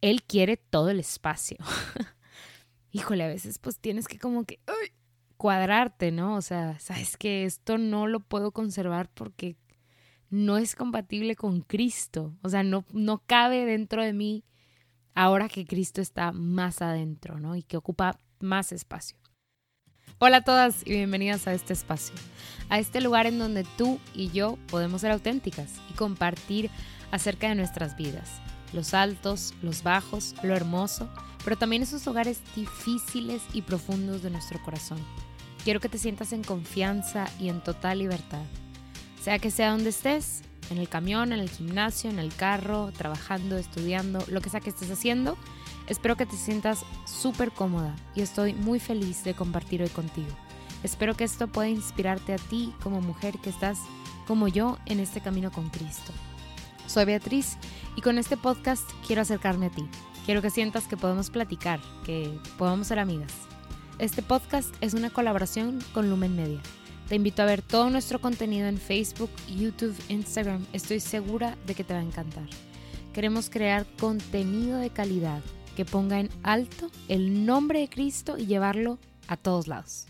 Él 0.00 0.22
quiere 0.22 0.56
todo 0.56 0.90
el 0.90 1.00
espacio. 1.00 1.56
Híjole, 2.90 3.24
a 3.24 3.28
veces 3.28 3.58
pues 3.58 3.78
tienes 3.78 4.08
que 4.08 4.18
como 4.18 4.44
que 4.44 4.60
cuadrarte, 5.36 6.10
¿no? 6.10 6.36
O 6.36 6.42
sea, 6.42 6.78
sabes 6.78 7.16
que 7.16 7.44
esto 7.44 7.78
no 7.78 8.06
lo 8.06 8.20
puedo 8.20 8.52
conservar 8.52 9.08
porque 9.12 9.56
no 10.30 10.58
es 10.58 10.74
compatible 10.74 11.36
con 11.36 11.60
Cristo. 11.62 12.36
O 12.42 12.48
sea, 12.48 12.62
no, 12.62 12.84
no 12.92 13.22
cabe 13.26 13.64
dentro 13.64 14.02
de 14.02 14.12
mí 14.12 14.44
ahora 15.14 15.48
que 15.48 15.66
Cristo 15.66 16.00
está 16.00 16.32
más 16.32 16.82
adentro, 16.82 17.40
¿no? 17.40 17.56
Y 17.56 17.62
que 17.62 17.76
ocupa 17.76 18.18
más 18.40 18.72
espacio. 18.72 19.18
Hola 20.20 20.38
a 20.38 20.42
todas 20.42 20.84
y 20.84 20.90
bienvenidas 20.90 21.46
a 21.46 21.52
este 21.52 21.72
espacio, 21.72 22.14
a 22.70 22.80
este 22.80 23.00
lugar 23.00 23.26
en 23.26 23.38
donde 23.38 23.64
tú 23.76 24.00
y 24.14 24.30
yo 24.30 24.58
podemos 24.68 25.02
ser 25.02 25.12
auténticas 25.12 25.80
y 25.90 25.92
compartir 25.94 26.70
acerca 27.12 27.48
de 27.48 27.54
nuestras 27.54 27.96
vidas, 27.96 28.40
los 28.72 28.94
altos, 28.94 29.54
los 29.62 29.82
bajos, 29.82 30.34
lo 30.42 30.54
hermoso, 30.54 31.08
pero 31.44 31.56
también 31.56 31.82
esos 31.82 32.04
lugares 32.06 32.40
difíciles 32.54 33.42
y 33.52 33.62
profundos 33.62 34.22
de 34.22 34.30
nuestro 34.30 34.62
corazón. 34.62 34.98
Quiero 35.64 35.80
que 35.80 35.88
te 35.88 35.98
sientas 35.98 36.32
en 36.32 36.44
confianza 36.44 37.26
y 37.38 37.48
en 37.48 37.62
total 37.62 37.98
libertad, 37.98 38.42
sea 39.22 39.38
que 39.38 39.50
sea 39.50 39.70
donde 39.70 39.90
estés, 39.90 40.42
en 40.70 40.78
el 40.78 40.88
camión, 40.88 41.32
en 41.32 41.40
el 41.40 41.50
gimnasio, 41.50 42.10
en 42.10 42.18
el 42.18 42.34
carro, 42.34 42.92
trabajando, 42.96 43.56
estudiando, 43.56 44.22
lo 44.28 44.40
que 44.40 44.50
sea 44.50 44.60
que 44.60 44.70
estés 44.70 44.90
haciendo. 44.90 45.36
Espero 45.86 46.16
que 46.16 46.26
te 46.26 46.36
sientas 46.36 46.84
súper 47.06 47.50
cómoda 47.50 47.96
y 48.14 48.20
estoy 48.20 48.54
muy 48.54 48.78
feliz 48.78 49.24
de 49.24 49.34
compartir 49.34 49.82
hoy 49.82 49.88
contigo. 49.88 50.28
Espero 50.82 51.14
que 51.14 51.24
esto 51.24 51.48
pueda 51.48 51.68
inspirarte 51.68 52.34
a 52.34 52.38
ti 52.38 52.74
como 52.82 53.00
mujer 53.00 53.38
que 53.38 53.50
estás 53.50 53.78
como 54.26 54.48
yo 54.48 54.78
en 54.86 55.00
este 55.00 55.20
camino 55.20 55.50
con 55.50 55.70
Cristo. 55.70 56.12
Soy 56.88 57.04
Beatriz 57.04 57.56
y 57.94 58.00
con 58.00 58.18
este 58.18 58.36
podcast 58.36 58.82
quiero 59.06 59.22
acercarme 59.22 59.66
a 59.66 59.70
ti. 59.70 59.88
Quiero 60.26 60.42
que 60.42 60.50
sientas 60.50 60.88
que 60.88 60.96
podemos 60.96 61.30
platicar, 61.30 61.78
que 62.04 62.36
podamos 62.58 62.88
ser 62.88 62.98
amigas. 62.98 63.32
Este 64.00 64.22
podcast 64.22 64.74
es 64.80 64.94
una 64.94 65.10
colaboración 65.10 65.78
con 65.94 66.10
Lumen 66.10 66.34
Media 66.34 66.60
te 67.08 67.14
invito 67.14 67.40
a 67.40 67.46
ver 67.46 67.62
todo 67.62 67.88
nuestro 67.88 68.20
contenido 68.20 68.68
en 68.68 68.76
Facebook, 68.76 69.30
YouTube, 69.48 69.96
Instagram. 70.10 70.66
Estoy 70.74 71.00
segura 71.00 71.56
de 71.66 71.74
que 71.74 71.82
te 71.82 71.94
va 71.94 72.00
a 72.00 72.02
encantar. 72.02 72.46
Queremos 73.14 73.48
crear 73.48 73.86
contenido 73.98 74.78
de 74.78 74.90
calidad 74.90 75.40
que 75.74 75.86
ponga 75.86 76.20
en 76.20 76.28
alto 76.42 76.90
el 77.08 77.46
nombre 77.46 77.80
de 77.80 77.88
Cristo 77.88 78.36
y 78.36 78.44
llevarlo 78.44 78.98
a 79.26 79.38
todos 79.38 79.68
lados. 79.68 80.06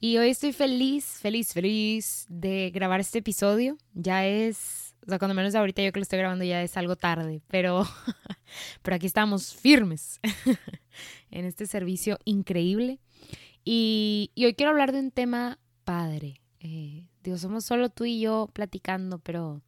Y 0.00 0.16
hoy 0.16 0.30
estoy 0.30 0.52
feliz, 0.52 1.04
feliz, 1.20 1.52
feliz 1.52 2.26
de 2.28 2.72
grabar 2.74 2.98
este 2.98 3.18
episodio. 3.18 3.76
Ya 3.94 4.26
es, 4.26 4.89
o 5.06 5.08
sea, 5.08 5.18
cuando 5.18 5.34
menos 5.34 5.54
ahorita 5.54 5.82
yo 5.82 5.92
que 5.92 6.00
lo 6.00 6.02
estoy 6.02 6.18
grabando 6.18 6.44
ya 6.44 6.62
es 6.62 6.76
algo 6.76 6.96
tarde, 6.96 7.42
pero, 7.48 7.86
pero 8.82 8.96
aquí 8.96 9.06
estamos 9.06 9.54
firmes 9.54 10.20
en 11.30 11.44
este 11.44 11.66
servicio 11.66 12.18
increíble. 12.24 13.00
Y, 13.64 14.30
y 14.34 14.46
hoy 14.46 14.54
quiero 14.54 14.70
hablar 14.70 14.92
de 14.92 15.00
un 15.00 15.10
tema 15.10 15.58
padre. 15.84 16.40
Eh, 16.60 17.08
digo, 17.22 17.38
somos 17.38 17.64
solo 17.64 17.88
tú 17.88 18.04
y 18.04 18.20
yo 18.20 18.48
platicando, 18.52 19.18
pero 19.18 19.62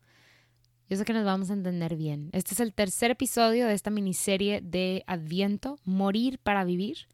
yo 0.89 0.97
sé 0.97 1.05
que 1.05 1.15
nos 1.15 1.25
vamos 1.25 1.51
a 1.51 1.55
entender 1.55 1.97
bien. 1.97 2.29
Este 2.33 2.53
es 2.55 2.61
el 2.61 2.75
tercer 2.75 3.11
episodio 3.11 3.67
de 3.67 3.75
esta 3.75 3.91
miniserie 3.91 4.61
de 4.61 5.05
Adviento, 5.07 5.79
Morir 5.85 6.39
para 6.39 6.65
Vivir. 6.65 7.09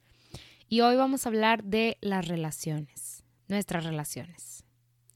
Y 0.69 0.80
hoy 0.80 0.97
vamos 0.97 1.25
a 1.25 1.28
hablar 1.28 1.62
de 1.64 1.97
las 2.00 2.27
relaciones, 2.27 3.22
nuestras 3.47 3.84
relaciones. 3.84 4.64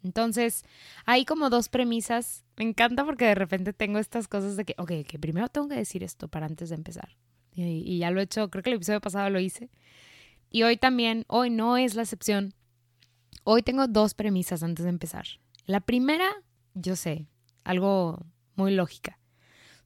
Entonces, 0.03 0.65
hay 1.05 1.25
como 1.25 1.51
dos 1.51 1.69
premisas. 1.69 2.42
Me 2.57 2.65
encanta 2.65 3.05
porque 3.05 3.25
de 3.25 3.35
repente 3.35 3.73
tengo 3.73 3.99
estas 3.99 4.29
cosas 4.29 4.57
de 4.57 4.65
que, 4.65 4.75
ok, 4.79 5.07
que 5.07 5.19
primero 5.19 5.49
tengo 5.49 5.69
que 5.69 5.77
decir 5.77 6.03
esto 6.03 6.29
para 6.29 6.47
antes 6.47 6.69
de 6.69 6.75
empezar. 6.75 7.17
Y, 7.55 7.99
ya 7.99 8.11
lo 8.11 8.21
he 8.21 8.25
hecho, 8.25 8.51
creo 8.51 8.63
que 8.63 8.71
el 8.71 8.77
episodio 8.77 9.01
pasado 9.01 9.31
lo 9.31 9.41
hice. 9.41 9.71
Y 10.51 10.63
hoy 10.63 10.77
también, 10.77 11.25
hoy 11.29 11.51
no 11.51 11.77
es 11.77 11.95
la 11.95 12.03
excepción. 12.03 12.55
Hoy 13.45 13.63
tengo 13.63 13.87
dos 13.89 14.15
premisas 14.15 14.63
antes 14.63 14.85
de 14.85 14.91
empezar. 14.91 15.27
La 15.67 15.81
primera, 15.81 16.31
yo 16.75 16.97
sé, 16.97 17.27
algo 17.65 18.25
muy 18.55 18.75
lógica. 18.75 19.19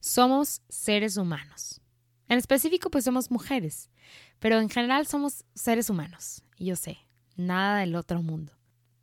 Somos 0.01 0.63
seres 0.69 1.17
humanos. 1.17 1.81
En 2.29 2.39
específico, 2.39 2.91
pues 2.91 3.05
somos 3.05 3.31
mujeres, 3.31 3.91
pero 4.41 4.59
en 4.59 4.69
general 4.69 5.07
somos 5.07 5.45
seres 5.55 5.91
humanos. 5.91 6.43
Y 6.57 6.67
yo 6.67 6.77
sé, 6.77 6.99
nada 7.37 7.79
del 7.81 7.95
otro 7.95 8.23
mundo. 8.23 8.53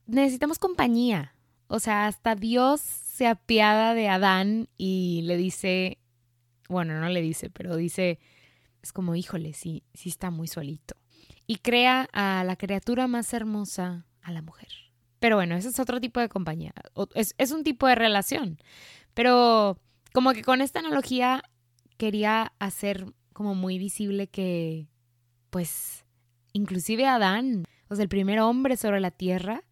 Necesitamos 0.05 0.59
compañía. 0.59 1.35
O 1.67 1.79
sea, 1.79 2.07
hasta 2.07 2.35
Dios 2.35 2.81
se 3.13 3.28
apiada 3.28 3.94
de 3.94 4.09
Adán 4.09 4.69
y 4.75 5.22
le 5.25 5.38
dice, 5.38 6.00
bueno, 6.68 7.00
no 7.00 7.09
le 7.09 7.22
dice, 7.22 7.51
pero 7.51 7.75
dice, 7.75 8.18
es 8.81 8.91
como, 8.91 9.13
híjole, 9.13 9.53
sí, 9.53 9.84
sí 9.94 10.09
está 10.09 10.31
muy 10.31 10.47
solito. 10.47 10.96
Y 11.46 11.57
crea 11.57 12.07
a 12.12 12.44
la 12.44 12.56
criatura 12.56 13.07
más 13.07 13.31
hermosa 13.31 14.07
a 14.24 14.31
la 14.31 14.41
mujer. 14.41 14.69
Pero 15.19 15.35
bueno, 15.35 15.56
ese 15.56 15.69
es 15.69 15.79
otro 15.79 16.01
tipo 16.01 16.19
de 16.19 16.28
compañía. 16.28 16.74
Es, 17.13 17.35
es 17.38 17.51
un 17.51 17.63
tipo 17.63 17.85
de 17.85 17.94
relación. 17.94 18.57
Pero 19.13 19.80
como 20.12 20.34
que 20.34 20.41
con 20.41 20.62
esta 20.62 20.80
analogía 20.80 21.44
quería 21.97 22.53
hacer 22.57 23.13
como 23.31 23.53
muy 23.53 23.78
visible 23.78 24.25
que, 24.25 24.88
pues, 25.51 26.03
inclusive 26.51 27.06
Adán, 27.06 27.66
o 27.90 27.95
sea, 27.95 28.01
el 28.01 28.09
primer 28.09 28.40
hombre 28.40 28.75
sobre 28.75 29.01
la 29.01 29.12
tierra, 29.12 29.63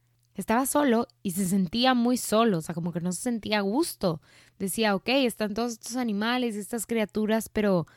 estaba 0.41 0.65
solo 0.65 1.07
y 1.23 1.31
se 1.31 1.45
sentía 1.45 1.93
muy 1.93 2.17
solo, 2.17 2.57
o 2.57 2.61
sea, 2.61 2.75
como 2.75 2.91
que 2.91 3.01
no 3.01 3.11
se 3.11 3.21
sentía 3.21 3.59
a 3.59 3.61
gusto. 3.61 4.21
Decía, 4.59 4.95
ok, 4.95 5.07
están 5.09 5.53
todos 5.53 5.73
estos 5.73 5.95
animales, 5.95 6.55
estas 6.55 6.85
criaturas, 6.85 7.49
pero 7.49 7.87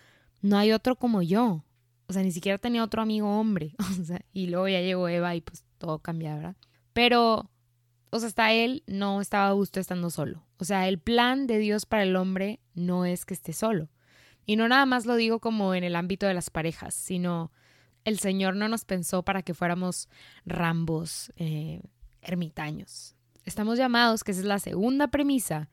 no 0.41 0.56
hay 0.56 0.72
otro 0.72 0.97
como 0.97 1.22
yo. 1.22 1.65
O 2.06 2.12
sea, 2.12 2.22
ni 2.22 2.32
siquiera 2.32 2.59
tenía 2.59 2.84
otro 2.84 3.03
amigo 3.03 3.38
hombre. 3.38 3.75
Y 4.32 4.49
luego 4.49 4.69
ya 4.69 4.81
llegó 4.81 5.09
Eva 5.09 5.34
y 5.34 5.41
pues 5.41 5.65
todo 5.78 5.99
cambia, 5.99 6.37
¿verdad? 6.37 6.56
Pero, 6.93 7.50
o 8.10 8.19
sea, 8.19 8.28
hasta 8.28 8.53
él 8.53 8.82
no 8.87 9.21
estaba 9.21 9.49
a 9.49 9.53
gusto 9.53 9.81
estando 9.81 10.11
solo. 10.11 10.44
O 10.59 10.65
sea, 10.65 10.88
el 10.88 10.99
plan 10.99 11.47
de 11.47 11.59
Dios 11.59 11.87
para 11.87 12.05
el 12.05 12.16
hombre 12.16 12.61
no 12.75 13.05
es 13.05 13.25
que 13.25 13.34
esté 13.34 13.53
solo. 13.53 13.88
Y 14.47 14.56
no 14.56 14.69
nada 14.69 14.87
más 14.87 15.06
lo 15.06 15.16
digo 15.16 15.41
como 15.41 15.75
en 15.75 15.84
el 15.84 15.97
ámbito 15.97 16.26
de 16.26 16.34
las 16.34 16.50
parejas, 16.50 16.94
sino 16.94 17.50
el 18.05 18.19
Señor 18.19 18.55
no 18.55 18.69
nos 18.69 18.84
pensó 18.84 19.22
para 19.22 19.43
que 19.43 19.55
fuéramos 19.55 20.09
rambos, 20.44 21.32
eh, 21.37 21.82
ermitaños. 22.24 23.14
Estamos 23.44 23.78
llamados, 23.78 24.24
que 24.24 24.32
esa 24.32 24.40
es 24.40 24.46
la 24.46 24.58
segunda 24.58 25.08
premisa, 25.08 25.68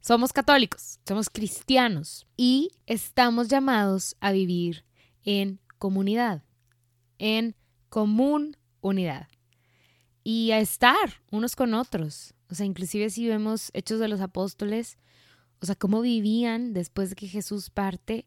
somos 0.00 0.32
católicos, 0.32 0.98
somos 1.06 1.28
cristianos 1.28 2.26
y 2.34 2.70
estamos 2.86 3.48
llamados 3.48 4.16
a 4.20 4.32
vivir 4.32 4.84
en 5.24 5.60
comunidad, 5.78 6.42
en 7.18 7.54
común 7.90 8.56
unidad 8.80 9.28
y 10.24 10.52
a 10.52 10.58
estar 10.58 11.20
unos 11.30 11.54
con 11.54 11.74
otros. 11.74 12.32
O 12.48 12.54
sea, 12.54 12.64
inclusive 12.64 13.10
si 13.10 13.28
vemos 13.28 13.70
Hechos 13.74 14.00
de 14.00 14.08
los 14.08 14.22
Apóstoles, 14.22 14.96
o 15.60 15.66
sea, 15.66 15.74
cómo 15.74 16.00
vivían 16.00 16.72
después 16.72 17.10
de 17.10 17.16
que 17.16 17.28
Jesús 17.28 17.68
parte, 17.68 18.26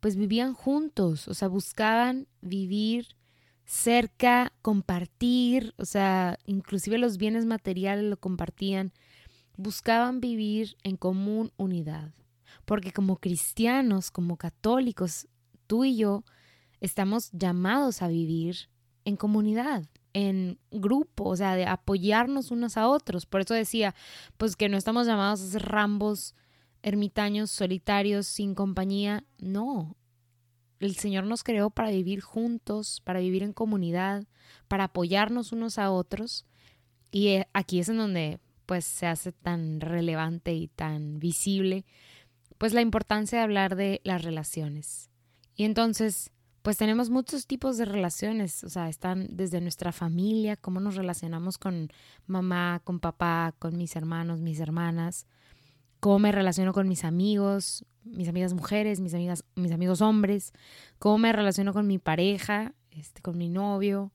pues 0.00 0.16
vivían 0.16 0.52
juntos, 0.52 1.28
o 1.28 1.34
sea, 1.34 1.48
buscaban 1.48 2.28
vivir 2.42 3.15
cerca, 3.66 4.52
compartir, 4.62 5.74
o 5.76 5.84
sea, 5.84 6.38
inclusive 6.46 6.98
los 6.98 7.18
bienes 7.18 7.44
materiales 7.44 8.04
lo 8.04 8.16
compartían, 8.16 8.92
buscaban 9.56 10.20
vivir 10.20 10.76
en 10.84 10.96
común 10.96 11.52
unidad. 11.56 12.14
Porque 12.64 12.92
como 12.92 13.16
cristianos, 13.16 14.10
como 14.10 14.36
católicos, 14.36 15.28
tú 15.66 15.84
y 15.84 15.96
yo 15.96 16.24
estamos 16.80 17.30
llamados 17.32 18.02
a 18.02 18.08
vivir 18.08 18.70
en 19.04 19.16
comunidad, 19.16 19.84
en 20.12 20.58
grupo, 20.70 21.24
o 21.24 21.36
sea, 21.36 21.56
de 21.56 21.66
apoyarnos 21.66 22.50
unos 22.50 22.76
a 22.76 22.88
otros. 22.88 23.26
Por 23.26 23.40
eso 23.40 23.54
decía, 23.54 23.94
pues 24.36 24.56
que 24.56 24.68
no 24.68 24.76
estamos 24.76 25.06
llamados 25.06 25.42
a 25.42 25.46
ser 25.46 25.62
rambos, 25.62 26.34
ermitaños, 26.82 27.50
solitarios, 27.50 28.26
sin 28.26 28.54
compañía. 28.54 29.24
No, 29.38 29.96
el 30.80 30.96
Señor 30.96 31.24
nos 31.24 31.42
creó 31.42 31.70
para 31.70 31.90
vivir 31.90 32.20
juntos, 32.20 33.00
para 33.04 33.20
vivir 33.20 33.42
en 33.42 33.52
comunidad, 33.52 34.24
para 34.68 34.84
apoyarnos 34.84 35.52
unos 35.52 35.78
a 35.78 35.90
otros. 35.90 36.44
Y 37.10 37.28
eh, 37.28 37.48
aquí 37.52 37.80
es 37.80 37.88
en 37.88 37.98
donde 37.98 38.40
pues 38.66 38.84
se 38.84 39.06
hace 39.06 39.32
tan 39.32 39.80
relevante 39.80 40.52
y 40.52 40.68
tan 40.68 41.18
visible 41.18 41.84
pues 42.58 42.72
la 42.72 42.80
importancia 42.80 43.38
de 43.38 43.44
hablar 43.44 43.76
de 43.76 44.00
las 44.04 44.22
relaciones. 44.22 45.10
Y 45.54 45.64
entonces, 45.64 46.30
pues 46.62 46.76
tenemos 46.76 47.10
muchos 47.10 47.46
tipos 47.46 47.76
de 47.76 47.84
relaciones, 47.84 48.64
o 48.64 48.68
sea, 48.68 48.88
están 48.88 49.28
desde 49.30 49.60
nuestra 49.60 49.92
familia, 49.92 50.56
cómo 50.56 50.80
nos 50.80 50.96
relacionamos 50.96 51.58
con 51.58 51.90
mamá, 52.26 52.80
con 52.84 53.00
papá, 53.00 53.54
con 53.58 53.76
mis 53.76 53.96
hermanos, 53.96 54.40
mis 54.40 54.60
hermanas, 54.60 55.26
cómo 56.00 56.18
me 56.18 56.32
relaciono 56.32 56.72
con 56.72 56.88
mis 56.88 57.04
amigos, 57.04 57.84
mis 58.04 58.28
amigas 58.28 58.54
mujeres, 58.54 59.00
mis 59.00 59.14
amigas, 59.14 59.44
mis 59.54 59.72
amigos 59.72 60.00
hombres, 60.00 60.52
cómo 60.98 61.18
me 61.18 61.32
relaciono 61.32 61.72
con 61.72 61.86
mi 61.86 61.98
pareja, 61.98 62.74
este, 62.90 63.22
con 63.22 63.36
mi 63.36 63.48
novio, 63.48 64.12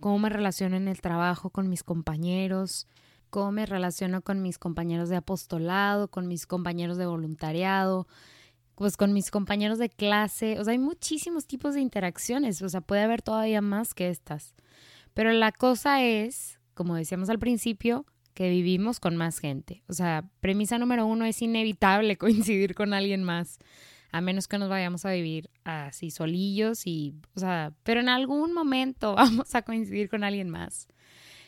cómo 0.00 0.18
me 0.18 0.28
relaciono 0.28 0.76
en 0.76 0.88
el 0.88 1.00
trabajo 1.00 1.50
con 1.50 1.68
mis 1.68 1.82
compañeros, 1.82 2.86
cómo 3.30 3.52
me 3.52 3.66
relaciono 3.66 4.22
con 4.22 4.42
mis 4.42 4.58
compañeros 4.58 5.08
de 5.08 5.16
apostolado, 5.16 6.08
con 6.08 6.28
mis 6.28 6.46
compañeros 6.46 6.96
de 6.96 7.06
voluntariado, 7.06 8.06
pues 8.74 8.96
con 8.96 9.12
mis 9.12 9.30
compañeros 9.30 9.78
de 9.78 9.88
clase, 9.88 10.58
o 10.58 10.64
sea, 10.64 10.72
hay 10.72 10.78
muchísimos 10.78 11.46
tipos 11.46 11.74
de 11.74 11.80
interacciones, 11.80 12.60
o 12.62 12.68
sea, 12.68 12.80
puede 12.80 13.02
haber 13.02 13.22
todavía 13.22 13.60
más 13.60 13.94
que 13.94 14.10
estas. 14.10 14.54
Pero 15.14 15.32
la 15.32 15.52
cosa 15.52 16.02
es, 16.02 16.58
como 16.74 16.96
decíamos 16.96 17.30
al 17.30 17.38
principio, 17.38 18.04
que 18.34 18.50
vivimos 18.50 19.00
con 19.00 19.16
más 19.16 19.38
gente. 19.38 19.82
O 19.88 19.92
sea, 19.92 20.28
premisa 20.40 20.78
número 20.78 21.06
uno 21.06 21.24
es 21.24 21.40
inevitable 21.40 22.16
coincidir 22.18 22.74
con 22.74 22.92
alguien 22.92 23.22
más, 23.22 23.58
a 24.10 24.20
menos 24.20 24.46
que 24.46 24.58
nos 24.58 24.68
vayamos 24.68 25.04
a 25.04 25.12
vivir 25.12 25.50
así 25.64 26.10
solillos 26.10 26.86
y, 26.86 27.14
o 27.34 27.40
sea, 27.40 27.72
pero 27.84 28.00
en 28.00 28.08
algún 28.08 28.52
momento 28.52 29.14
vamos 29.16 29.54
a 29.54 29.62
coincidir 29.62 30.10
con 30.10 30.24
alguien 30.24 30.50
más. 30.50 30.88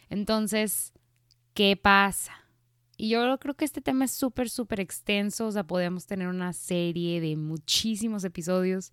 Entonces, 0.09 0.93
¿qué 1.55 1.77
pasa? 1.77 2.33
Y 2.97 3.11
yo 3.11 3.39
creo 3.39 3.55
que 3.55 3.65
este 3.67 3.83
tema 3.83 4.07
es 4.07 4.13
súper, 4.13 4.49
súper 4.49 4.81
extenso, 4.81 5.49
o 5.49 5.53
sea, 5.53 5.65
podemos 5.65 6.07
tener 6.07 6.29
una 6.29 6.53
serie 6.55 7.21
de 7.21 7.37
muchísimos 7.37 8.25
episodios, 8.25 8.93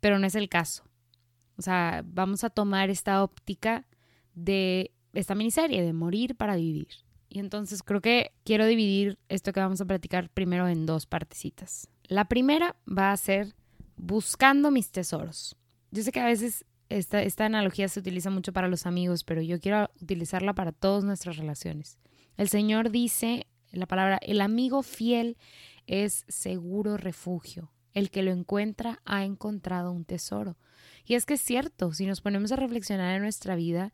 pero 0.00 0.18
no 0.18 0.26
es 0.26 0.34
el 0.34 0.48
caso. 0.48 0.84
O 1.56 1.62
sea, 1.62 2.02
vamos 2.04 2.42
a 2.42 2.50
tomar 2.50 2.90
esta 2.90 3.22
óptica 3.22 3.86
de 4.34 4.92
esta 5.14 5.34
miniserie, 5.34 5.82
de 5.82 5.92
morir 5.92 6.34
para 6.36 6.56
vivir. 6.56 6.88
Y 7.28 7.40
entonces 7.40 7.82
creo 7.82 8.00
que 8.00 8.32
quiero 8.44 8.66
dividir 8.66 9.18
esto 9.28 9.52
que 9.52 9.60
vamos 9.60 9.80
a 9.80 9.86
platicar 9.86 10.30
primero 10.30 10.68
en 10.68 10.86
dos 10.86 11.06
partecitas. 11.06 11.88
La 12.04 12.26
primera 12.26 12.76
va 12.86 13.12
a 13.12 13.16
ser 13.16 13.54
buscando 13.96 14.70
mis 14.70 14.90
tesoros. 14.90 15.56
Yo 15.90 16.02
sé 16.02 16.12
que 16.12 16.20
a 16.20 16.26
veces 16.26 16.64
esta, 16.88 17.22
esta 17.22 17.46
analogía 17.46 17.88
se 17.88 18.00
utiliza 18.00 18.30
mucho 18.30 18.52
para 18.52 18.68
los 18.68 18.86
amigos, 18.86 19.24
pero 19.24 19.42
yo 19.42 19.58
quiero 19.60 19.90
utilizarla 20.00 20.54
para 20.54 20.72
todas 20.72 21.04
nuestras 21.04 21.36
relaciones. 21.36 21.98
El 22.36 22.48
Señor 22.48 22.90
dice 22.90 23.46
la 23.74 23.86
palabra, 23.86 24.18
el 24.22 24.40
amigo 24.40 24.82
fiel 24.82 25.36
es 25.86 26.24
seguro 26.28 26.96
refugio. 26.96 27.72
El 27.92 28.10
que 28.10 28.22
lo 28.22 28.32
encuentra 28.32 29.00
ha 29.04 29.24
encontrado 29.24 29.92
un 29.92 30.04
tesoro. 30.04 30.56
Y 31.04 31.14
es 31.14 31.26
que 31.26 31.34
es 31.34 31.40
cierto, 31.40 31.92
si 31.92 32.06
nos 32.06 32.20
ponemos 32.20 32.50
a 32.52 32.56
reflexionar 32.56 33.14
en 33.14 33.22
nuestra 33.22 33.56
vida, 33.56 33.92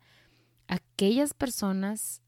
aquellas 0.71 1.33
personas 1.33 2.21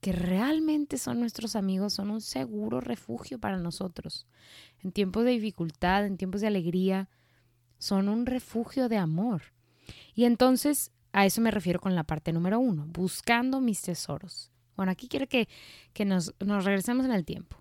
que 0.00 0.12
realmente 0.12 0.98
son 0.98 1.20
nuestros 1.20 1.54
amigos 1.54 1.92
son 1.92 2.10
un 2.10 2.20
seguro 2.20 2.80
refugio 2.80 3.38
para 3.38 3.58
nosotros. 3.58 4.26
En 4.82 4.90
tiempos 4.90 5.24
de 5.24 5.30
dificultad, 5.30 6.06
en 6.06 6.16
tiempos 6.16 6.40
de 6.40 6.48
alegría, 6.48 7.08
son 7.78 8.08
un 8.08 8.26
refugio 8.26 8.88
de 8.88 8.96
amor. 8.96 9.42
Y 10.14 10.24
entonces 10.24 10.90
a 11.12 11.26
eso 11.26 11.40
me 11.42 11.50
refiero 11.50 11.78
con 11.78 11.94
la 11.94 12.04
parte 12.04 12.32
número 12.32 12.58
uno, 12.58 12.86
buscando 12.88 13.60
mis 13.60 13.82
tesoros. 13.82 14.50
Bueno, 14.74 14.90
aquí 14.90 15.06
quiero 15.06 15.26
que, 15.28 15.46
nos, 16.06 16.34
nos 16.40 16.64
regresemos 16.64 17.04
en 17.04 17.12
el 17.12 17.26
tiempo 17.26 17.58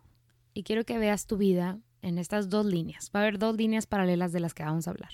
y 0.54 0.64
quiero 0.64 0.86
que 0.86 0.98
veas 0.98 1.28
tu 1.28 1.38
vida 1.38 1.78
en 2.02 2.18
estas 2.18 2.50
dos 2.50 2.66
líneas. 2.66 3.12
Va 3.14 3.20
a 3.20 3.24
haber 3.24 3.38
dos 3.38 3.58
líneas 3.58 3.86
paralelas 3.86 4.32
de 4.32 4.40
las 4.40 4.54
que 4.54 4.64
vamos 4.64 4.88
a 4.88 4.92
hablar. 4.92 5.12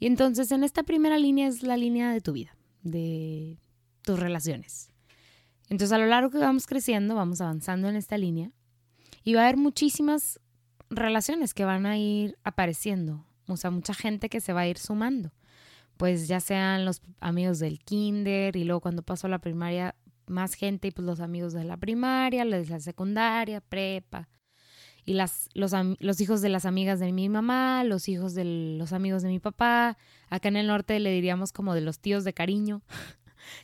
Y 0.00 0.06
entonces 0.06 0.50
en 0.50 0.64
esta 0.64 0.82
primera 0.82 1.18
línea 1.18 1.46
es 1.46 1.62
la 1.62 1.76
línea 1.76 2.10
de 2.10 2.22
tu 2.22 2.32
vida, 2.32 2.56
de 2.82 3.58
tus 4.02 4.18
relaciones. 4.18 4.90
Entonces 5.68 5.92
a 5.92 5.98
lo 5.98 6.06
largo 6.06 6.30
que 6.30 6.38
vamos 6.38 6.66
creciendo, 6.66 7.14
vamos 7.14 7.40
avanzando 7.40 7.88
en 7.88 7.96
esta 7.96 8.18
línea 8.18 8.50
y 9.24 9.34
va 9.34 9.42
a 9.42 9.44
haber 9.44 9.56
muchísimas 9.56 10.40
relaciones 10.90 11.54
que 11.54 11.64
van 11.64 11.86
a 11.86 11.96
ir 11.96 12.36
apareciendo, 12.44 13.24
o 13.46 13.56
sea, 13.56 13.70
mucha 13.70 13.94
gente 13.94 14.28
que 14.28 14.40
se 14.40 14.52
va 14.52 14.60
a 14.60 14.68
ir 14.68 14.78
sumando. 14.78 15.32
Pues 15.96 16.26
ya 16.26 16.40
sean 16.40 16.84
los 16.84 17.00
amigos 17.20 17.58
del 17.58 17.78
kinder 17.78 18.56
y 18.56 18.64
luego 18.64 18.80
cuando 18.80 19.02
pasó 19.02 19.28
la 19.28 19.38
primaria 19.38 19.94
más 20.26 20.54
gente 20.54 20.88
y 20.88 20.90
pues 20.90 21.06
los 21.06 21.20
amigos 21.20 21.52
de 21.52 21.64
la 21.64 21.76
primaria, 21.76 22.44
los 22.44 22.66
de 22.66 22.74
la 22.74 22.80
secundaria, 22.80 23.60
prepa, 23.60 24.28
y 25.04 25.14
las, 25.14 25.48
los, 25.54 25.72
los, 25.98 26.20
hijos 26.20 26.42
de 26.42 26.48
las 26.48 26.64
amigas 26.64 27.00
de 27.00 27.12
mi 27.12 27.28
mamá, 27.28 27.82
los 27.84 28.08
hijos 28.08 28.34
de 28.34 28.44
los 28.78 28.92
amigos 28.92 29.22
de 29.22 29.28
mi 29.28 29.40
papá. 29.40 29.98
Acá 30.28 30.48
en 30.48 30.56
el 30.56 30.68
norte 30.68 30.98
le 31.00 31.10
diríamos 31.10 31.52
como 31.52 31.74
de 31.74 31.80
los 31.80 31.98
tíos 31.98 32.24
de 32.24 32.32
cariño. 32.32 32.82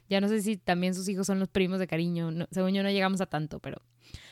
ya 0.08 0.20
no 0.20 0.28
sé 0.28 0.42
si 0.42 0.56
también 0.56 0.94
sus 0.94 1.08
hijos 1.08 1.26
son 1.26 1.38
los 1.38 1.48
primos 1.48 1.78
de 1.78 1.86
cariño. 1.86 2.30
según 2.50 2.72
yo 2.72 2.82
no 2.82 2.90
llegamos 2.90 3.20
a 3.20 3.26
tanto, 3.26 3.60
pero, 3.60 3.82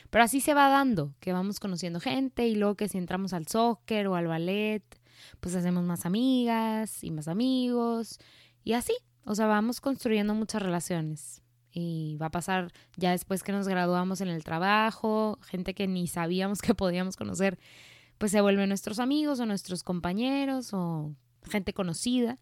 pero 0.09 0.23
así 0.23 0.41
se 0.41 0.53
va 0.53 0.69
dando, 0.69 1.13
que 1.19 1.33
vamos 1.33 1.59
conociendo 1.59 1.99
gente 1.99 2.47
y 2.47 2.55
luego 2.55 2.75
que 2.75 2.89
si 2.89 2.97
entramos 2.97 3.33
al 3.33 3.47
soccer 3.47 4.07
o 4.07 4.15
al 4.15 4.27
ballet, 4.27 4.83
pues 5.39 5.55
hacemos 5.55 5.83
más 5.83 6.05
amigas 6.05 7.03
y 7.03 7.11
más 7.11 7.27
amigos 7.27 8.19
y 8.63 8.73
así. 8.73 8.93
O 9.25 9.35
sea, 9.35 9.47
vamos 9.47 9.81
construyendo 9.81 10.33
muchas 10.33 10.61
relaciones 10.61 11.41
y 11.79 12.17
va 12.17 12.27
a 12.27 12.31
pasar 12.31 12.71
ya 12.95 13.11
después 13.11 13.43
que 13.43 13.51
nos 13.51 13.67
graduamos 13.67 14.21
en 14.21 14.29
el 14.29 14.43
trabajo, 14.43 15.37
gente 15.43 15.73
que 15.73 15.87
ni 15.87 16.07
sabíamos 16.07 16.61
que 16.63 16.73
podíamos 16.73 17.15
conocer, 17.15 17.59
pues 18.17 18.31
se 18.31 18.41
vuelven 18.41 18.69
nuestros 18.69 18.99
amigos 18.99 19.39
o 19.39 19.45
nuestros 19.45 19.83
compañeros 19.83 20.73
o 20.73 21.13
gente 21.43 21.73
conocida. 21.73 22.39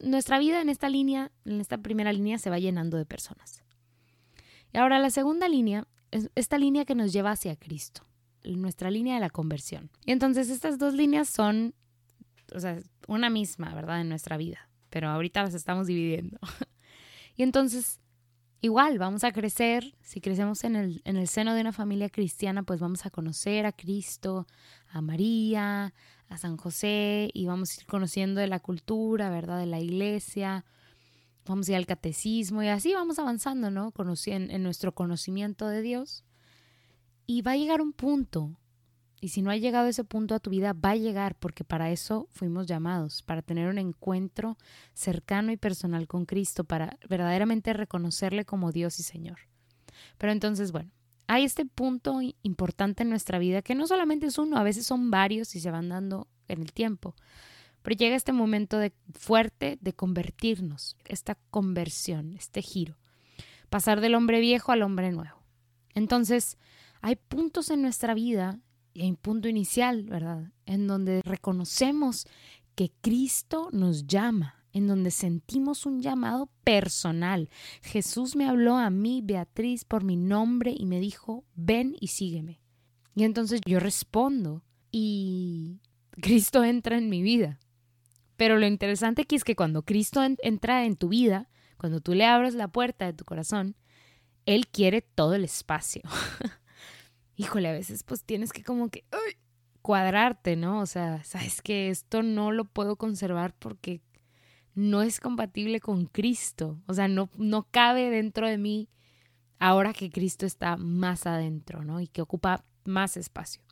Nuestra 0.00 0.38
vida 0.38 0.60
en 0.60 0.68
esta 0.68 0.88
línea, 0.88 1.30
en 1.44 1.60
esta 1.60 1.78
primera 1.78 2.12
línea, 2.12 2.38
se 2.38 2.50
va 2.50 2.58
llenando 2.58 2.96
de 2.96 3.06
personas. 3.06 3.62
Y 4.72 4.78
ahora 4.78 4.98
la 4.98 5.10
segunda 5.10 5.48
línea 5.48 5.86
es 6.10 6.30
esta 6.34 6.58
línea 6.58 6.84
que 6.84 6.94
nos 6.94 7.12
lleva 7.12 7.32
hacia 7.32 7.56
Cristo, 7.56 8.06
nuestra 8.44 8.90
línea 8.90 9.14
de 9.14 9.20
la 9.20 9.30
conversión. 9.30 9.90
Y 10.04 10.12
entonces 10.12 10.48
estas 10.50 10.78
dos 10.78 10.94
líneas 10.94 11.28
son, 11.28 11.74
o 12.54 12.60
sea, 12.60 12.78
una 13.06 13.30
misma, 13.30 13.74
¿verdad? 13.74 14.00
En 14.00 14.08
nuestra 14.08 14.36
vida, 14.36 14.68
pero 14.88 15.08
ahorita 15.08 15.42
las 15.42 15.54
estamos 15.54 15.86
dividiendo. 15.86 16.38
y 17.36 17.42
entonces 17.42 18.00
Igual, 18.62 18.98
vamos 18.98 19.24
a 19.24 19.32
crecer, 19.32 19.94
si 20.02 20.20
crecemos 20.20 20.64
en 20.64 20.76
el, 20.76 21.00
en 21.04 21.16
el 21.16 21.28
seno 21.28 21.54
de 21.54 21.62
una 21.62 21.72
familia 21.72 22.10
cristiana, 22.10 22.62
pues 22.62 22.78
vamos 22.78 23.06
a 23.06 23.10
conocer 23.10 23.64
a 23.64 23.72
Cristo, 23.72 24.46
a 24.90 25.00
María, 25.00 25.94
a 26.30 26.38
San 26.38 26.56
José, 26.56 27.30
y 27.34 27.44
vamos 27.44 27.70
a 27.70 27.80
ir 27.80 27.86
conociendo 27.86 28.40
de 28.40 28.46
la 28.46 28.60
cultura, 28.60 29.28
¿verdad? 29.28 29.58
De 29.58 29.66
la 29.66 29.80
iglesia, 29.80 30.64
vamos 31.44 31.68
a 31.68 31.72
ir 31.72 31.76
al 31.76 31.86
catecismo 31.86 32.62
y 32.62 32.68
así 32.68 32.94
vamos 32.94 33.18
avanzando, 33.18 33.70
¿no? 33.70 33.92
en, 34.26 34.50
en 34.50 34.62
nuestro 34.62 34.94
conocimiento 34.94 35.68
de 35.68 35.82
Dios. 35.82 36.24
Y 37.26 37.42
va 37.42 37.52
a 37.52 37.56
llegar 37.56 37.82
un 37.82 37.92
punto 37.92 38.56
y 39.20 39.28
si 39.28 39.42
no 39.42 39.50
ha 39.50 39.56
llegado 39.56 39.86
ese 39.86 40.02
punto 40.02 40.34
a 40.34 40.40
tu 40.40 40.48
vida, 40.48 40.72
va 40.72 40.90
a 40.90 40.96
llegar 40.96 41.34
porque 41.38 41.62
para 41.62 41.90
eso 41.90 42.26
fuimos 42.30 42.66
llamados, 42.66 43.22
para 43.22 43.42
tener 43.42 43.68
un 43.68 43.76
encuentro 43.76 44.56
cercano 44.94 45.52
y 45.52 45.58
personal 45.58 46.06
con 46.06 46.24
Cristo, 46.24 46.64
para 46.64 46.98
verdaderamente 47.06 47.74
reconocerle 47.74 48.46
como 48.46 48.72
Dios 48.72 48.98
y 48.98 49.02
Señor. 49.02 49.38
Pero 50.16 50.32
entonces, 50.32 50.72
bueno, 50.72 50.90
hay 51.32 51.44
este 51.44 51.64
punto 51.64 52.18
importante 52.42 53.04
en 53.04 53.08
nuestra 53.08 53.38
vida 53.38 53.62
que 53.62 53.76
no 53.76 53.86
solamente 53.86 54.26
es 54.26 54.36
uno, 54.36 54.56
a 54.56 54.64
veces 54.64 54.84
son 54.84 55.12
varios 55.12 55.54
y 55.54 55.60
se 55.60 55.70
van 55.70 55.88
dando 55.88 56.26
en 56.48 56.60
el 56.60 56.72
tiempo. 56.72 57.14
Pero 57.82 57.96
llega 57.96 58.16
este 58.16 58.32
momento 58.32 58.78
de, 58.78 58.92
fuerte 59.12 59.78
de 59.80 59.92
convertirnos, 59.92 60.96
esta 61.04 61.36
conversión, 61.52 62.34
este 62.34 62.62
giro, 62.62 62.98
pasar 63.68 64.00
del 64.00 64.16
hombre 64.16 64.40
viejo 64.40 64.72
al 64.72 64.82
hombre 64.82 65.12
nuevo. 65.12 65.40
Entonces, 65.94 66.58
hay 67.00 67.14
puntos 67.14 67.70
en 67.70 67.82
nuestra 67.82 68.12
vida 68.12 68.58
y 68.92 69.02
hay 69.02 69.10
un 69.10 69.16
punto 69.16 69.46
inicial, 69.46 70.02
¿verdad? 70.02 70.50
En 70.66 70.88
donde 70.88 71.22
reconocemos 71.22 72.26
que 72.74 72.90
Cristo 73.02 73.68
nos 73.70 74.08
llama, 74.08 74.59
en 74.72 74.86
donde 74.86 75.10
sentimos 75.10 75.86
un 75.86 76.00
llamado 76.00 76.50
personal. 76.64 77.50
Jesús 77.82 78.36
me 78.36 78.48
habló 78.48 78.76
a 78.76 78.90
mí, 78.90 79.20
Beatriz, 79.22 79.84
por 79.84 80.04
mi 80.04 80.16
nombre 80.16 80.74
y 80.76 80.86
me 80.86 81.00
dijo, 81.00 81.44
ven 81.54 81.96
y 82.00 82.08
sígueme. 82.08 82.60
Y 83.14 83.24
entonces 83.24 83.60
yo 83.66 83.80
respondo 83.80 84.62
y 84.90 85.80
Cristo 86.12 86.64
entra 86.64 86.96
en 86.96 87.08
mi 87.08 87.22
vida. 87.22 87.58
Pero 88.36 88.58
lo 88.58 88.66
interesante 88.66 89.22
aquí 89.22 89.36
es 89.36 89.44
que 89.44 89.56
cuando 89.56 89.84
Cristo 89.84 90.22
entra 90.24 90.84
en 90.84 90.96
tu 90.96 91.08
vida, 91.08 91.50
cuando 91.76 92.00
tú 92.00 92.14
le 92.14 92.24
abres 92.24 92.54
la 92.54 92.68
puerta 92.68 93.06
de 93.06 93.12
tu 93.12 93.24
corazón, 93.24 93.76
Él 94.46 94.68
quiere 94.68 95.02
todo 95.02 95.34
el 95.34 95.44
espacio. 95.44 96.02
híjole, 97.36 97.68
a 97.68 97.72
veces 97.72 98.02
pues 98.02 98.24
tienes 98.24 98.52
que 98.52 98.62
como 98.62 98.90
que 98.90 99.04
cuadrarte, 99.82 100.56
¿no? 100.56 100.80
O 100.80 100.86
sea, 100.86 101.24
sabes 101.24 101.62
que 101.62 101.88
esto 101.88 102.22
no 102.22 102.52
lo 102.52 102.66
puedo 102.66 102.96
conservar 102.96 103.54
porque 103.58 104.02
no 104.74 105.02
es 105.02 105.20
compatible 105.20 105.80
con 105.80 106.06
Cristo. 106.06 106.80
O 106.86 106.94
sea, 106.94 107.08
no, 107.08 107.30
no 107.36 107.66
cabe 107.70 108.10
dentro 108.10 108.48
de 108.48 108.58
mí 108.58 108.88
ahora 109.58 109.92
que 109.92 110.10
Cristo 110.10 110.46
está 110.46 110.76
más 110.76 111.26
adentro, 111.26 111.84
¿no? 111.84 112.00
Y 112.00 112.08
que 112.08 112.22
ocupa 112.22 112.64
más 112.84 113.16
espacio. 113.16 113.62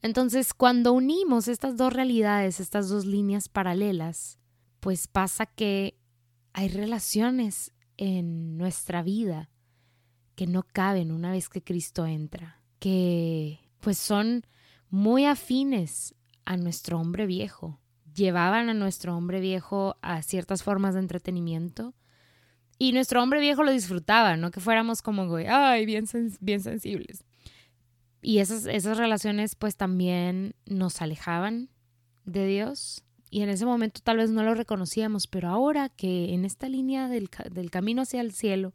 Entonces, 0.00 0.54
cuando 0.54 0.92
unimos 0.92 1.48
estas 1.48 1.76
dos 1.76 1.92
realidades, 1.92 2.60
estas 2.60 2.88
dos 2.88 3.04
líneas 3.04 3.48
paralelas, 3.48 4.38
pues 4.80 5.08
pasa 5.08 5.46
que 5.46 5.98
hay 6.52 6.68
relaciones 6.68 7.72
en 7.96 8.56
nuestra 8.56 9.02
vida 9.02 9.50
que 10.36 10.46
no 10.46 10.62
caben 10.62 11.10
una 11.10 11.32
vez 11.32 11.48
que 11.48 11.64
Cristo 11.64 12.06
entra 12.06 12.58
que 12.78 13.58
pues 13.80 13.98
son 13.98 14.46
muy 14.90 15.24
afines 15.24 16.14
a 16.44 16.56
nuestro 16.56 16.98
hombre 16.98 17.26
viejo. 17.26 17.80
Llevaban 18.18 18.68
a 18.68 18.74
nuestro 18.74 19.16
hombre 19.16 19.38
viejo 19.38 19.96
a 20.02 20.22
ciertas 20.22 20.64
formas 20.64 20.94
de 20.94 21.00
entretenimiento 21.00 21.94
y 22.76 22.90
nuestro 22.90 23.22
hombre 23.22 23.38
viejo 23.38 23.62
lo 23.62 23.70
disfrutaba, 23.70 24.36
no 24.36 24.50
que 24.50 24.58
fuéramos 24.58 25.02
como, 25.02 25.36
ay, 25.36 25.86
bien, 25.86 26.06
bien 26.40 26.60
sensibles. 26.60 27.24
Y 28.20 28.38
esas, 28.38 28.66
esas 28.66 28.98
relaciones 28.98 29.54
pues 29.54 29.76
también 29.76 30.56
nos 30.66 31.00
alejaban 31.00 31.70
de 32.24 32.44
Dios. 32.46 33.04
Y 33.30 33.42
en 33.42 33.50
ese 33.50 33.66
momento 33.66 34.00
tal 34.02 34.16
vez 34.16 34.30
no 34.30 34.42
lo 34.42 34.54
reconocíamos, 34.54 35.28
pero 35.28 35.48
ahora 35.48 35.88
que 35.88 36.34
en 36.34 36.44
esta 36.44 36.68
línea 36.68 37.06
del, 37.08 37.30
del 37.52 37.70
camino 37.70 38.02
hacia 38.02 38.20
el 38.20 38.32
cielo 38.32 38.72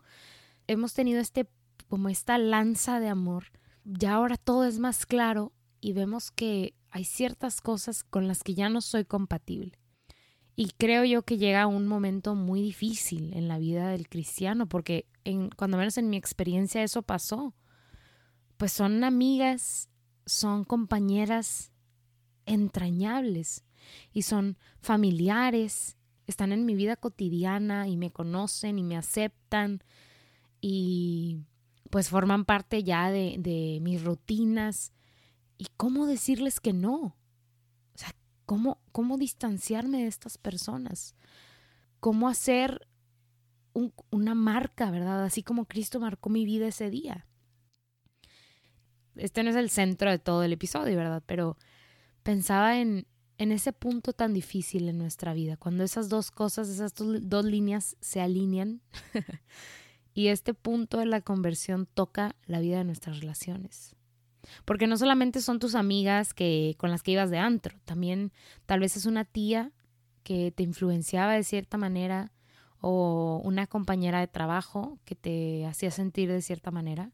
hemos 0.67 0.93
tenido 0.93 1.19
este 1.19 1.49
como 1.89 2.07
esta 2.07 2.37
lanza 2.37 3.01
de 3.01 3.09
amor, 3.09 3.47
ya 3.83 4.13
ahora 4.13 4.37
todo 4.37 4.63
es 4.63 4.79
más 4.79 5.05
claro 5.05 5.51
y 5.81 5.91
vemos 5.91 6.31
que 6.31 6.75
hay 6.93 7.05
ciertas 7.05 7.59
cosas 7.59 8.03
con 8.03 8.27
las 8.27 8.43
que 8.43 8.53
ya 8.53 8.69
no 8.69 8.79
soy 8.79 9.03
compatible. 9.03 9.79
Y 10.55 10.69
creo 10.77 11.03
yo 11.03 11.23
que 11.23 11.39
llega 11.39 11.65
un 11.65 11.87
momento 11.87 12.35
muy 12.35 12.61
difícil 12.61 13.33
en 13.33 13.47
la 13.47 13.57
vida 13.57 13.89
del 13.89 14.07
cristiano, 14.07 14.69
porque 14.69 15.07
cuando 15.57 15.77
menos 15.77 15.97
en 15.97 16.11
mi 16.11 16.17
experiencia 16.17 16.83
eso 16.83 17.01
pasó. 17.01 17.55
Pues 18.57 18.71
son 18.71 19.03
amigas, 19.03 19.89
son 20.27 20.63
compañeras 20.65 21.71
entrañables 22.45 23.65
y 24.13 24.21
son 24.21 24.59
familiares, 24.79 25.97
están 26.27 26.51
en 26.51 26.63
mi 26.63 26.75
vida 26.75 26.95
cotidiana 26.95 27.87
y 27.87 27.97
me 27.97 28.11
conocen 28.11 28.77
y 28.77 28.83
me 28.83 28.97
aceptan 28.97 29.83
y 30.61 31.39
pues 31.89 32.09
forman 32.09 32.45
parte 32.45 32.83
ya 32.83 33.09
de 33.09 33.79
mis 33.81 34.03
rutinas. 34.03 34.93
¿Y 35.57 35.67
cómo 35.77 36.05
decirles 36.07 36.59
que 36.59 36.73
no? 36.73 36.95
O 37.93 37.97
sea, 37.97 38.15
¿cómo, 38.45 38.79
cómo 38.91 39.17
distanciarme 39.17 40.03
de 40.03 40.07
estas 40.07 40.37
personas? 40.37 41.15
¿Cómo 41.99 42.27
hacer 42.27 42.87
una 44.11 44.35
marca, 44.35 44.91
verdad? 44.91 45.23
Así 45.23 45.43
como 45.43 45.65
Cristo 45.65 45.99
marcó 45.99 46.29
mi 46.29 46.45
vida 46.45 46.67
ese 46.67 46.89
día. 46.89 47.27
Este 49.15 49.43
no 49.43 49.49
es 49.49 49.55
el 49.55 49.69
centro 49.69 50.09
de 50.09 50.19
todo 50.19 50.43
el 50.43 50.53
episodio, 50.53 50.97
¿verdad? 50.97 51.23
Pero 51.25 51.57
pensaba 52.23 52.79
en, 52.79 53.07
en 53.37 53.51
ese 53.51 53.73
punto 53.73 54.13
tan 54.13 54.33
difícil 54.33 54.89
en 54.89 54.97
nuestra 54.97 55.33
vida, 55.33 55.57
cuando 55.57 55.83
esas 55.83 56.09
dos 56.09 56.31
cosas, 56.31 56.69
esas 56.69 56.93
dos 56.95 57.45
líneas 57.45 57.95
se 57.99 58.21
alinean 58.21 58.81
y 60.13 60.27
este 60.27 60.53
punto 60.53 60.97
de 60.97 61.05
la 61.05 61.21
conversión 61.21 61.87
toca 61.93 62.35
la 62.45 62.59
vida 62.59 62.79
de 62.79 62.85
nuestras 62.85 63.19
relaciones. 63.19 63.95
Porque 64.65 64.87
no 64.87 64.97
solamente 64.97 65.41
son 65.41 65.59
tus 65.59 65.75
amigas 65.75 66.33
que 66.33 66.75
con 66.77 66.91
las 66.91 67.03
que 67.03 67.11
ibas 67.11 67.29
de 67.29 67.37
antro, 67.37 67.77
también 67.85 68.31
tal 68.65 68.79
vez 68.79 68.97
es 68.97 69.05
una 69.05 69.25
tía 69.25 69.71
que 70.23 70.51
te 70.51 70.63
influenciaba 70.63 71.33
de 71.33 71.43
cierta 71.43 71.77
manera 71.77 72.31
o 72.79 73.41
una 73.43 73.67
compañera 73.67 74.19
de 74.19 74.27
trabajo 74.27 74.99
que 75.05 75.15
te 75.15 75.65
hacía 75.65 75.91
sentir 75.91 76.29
de 76.29 76.41
cierta 76.41 76.71
manera 76.71 77.11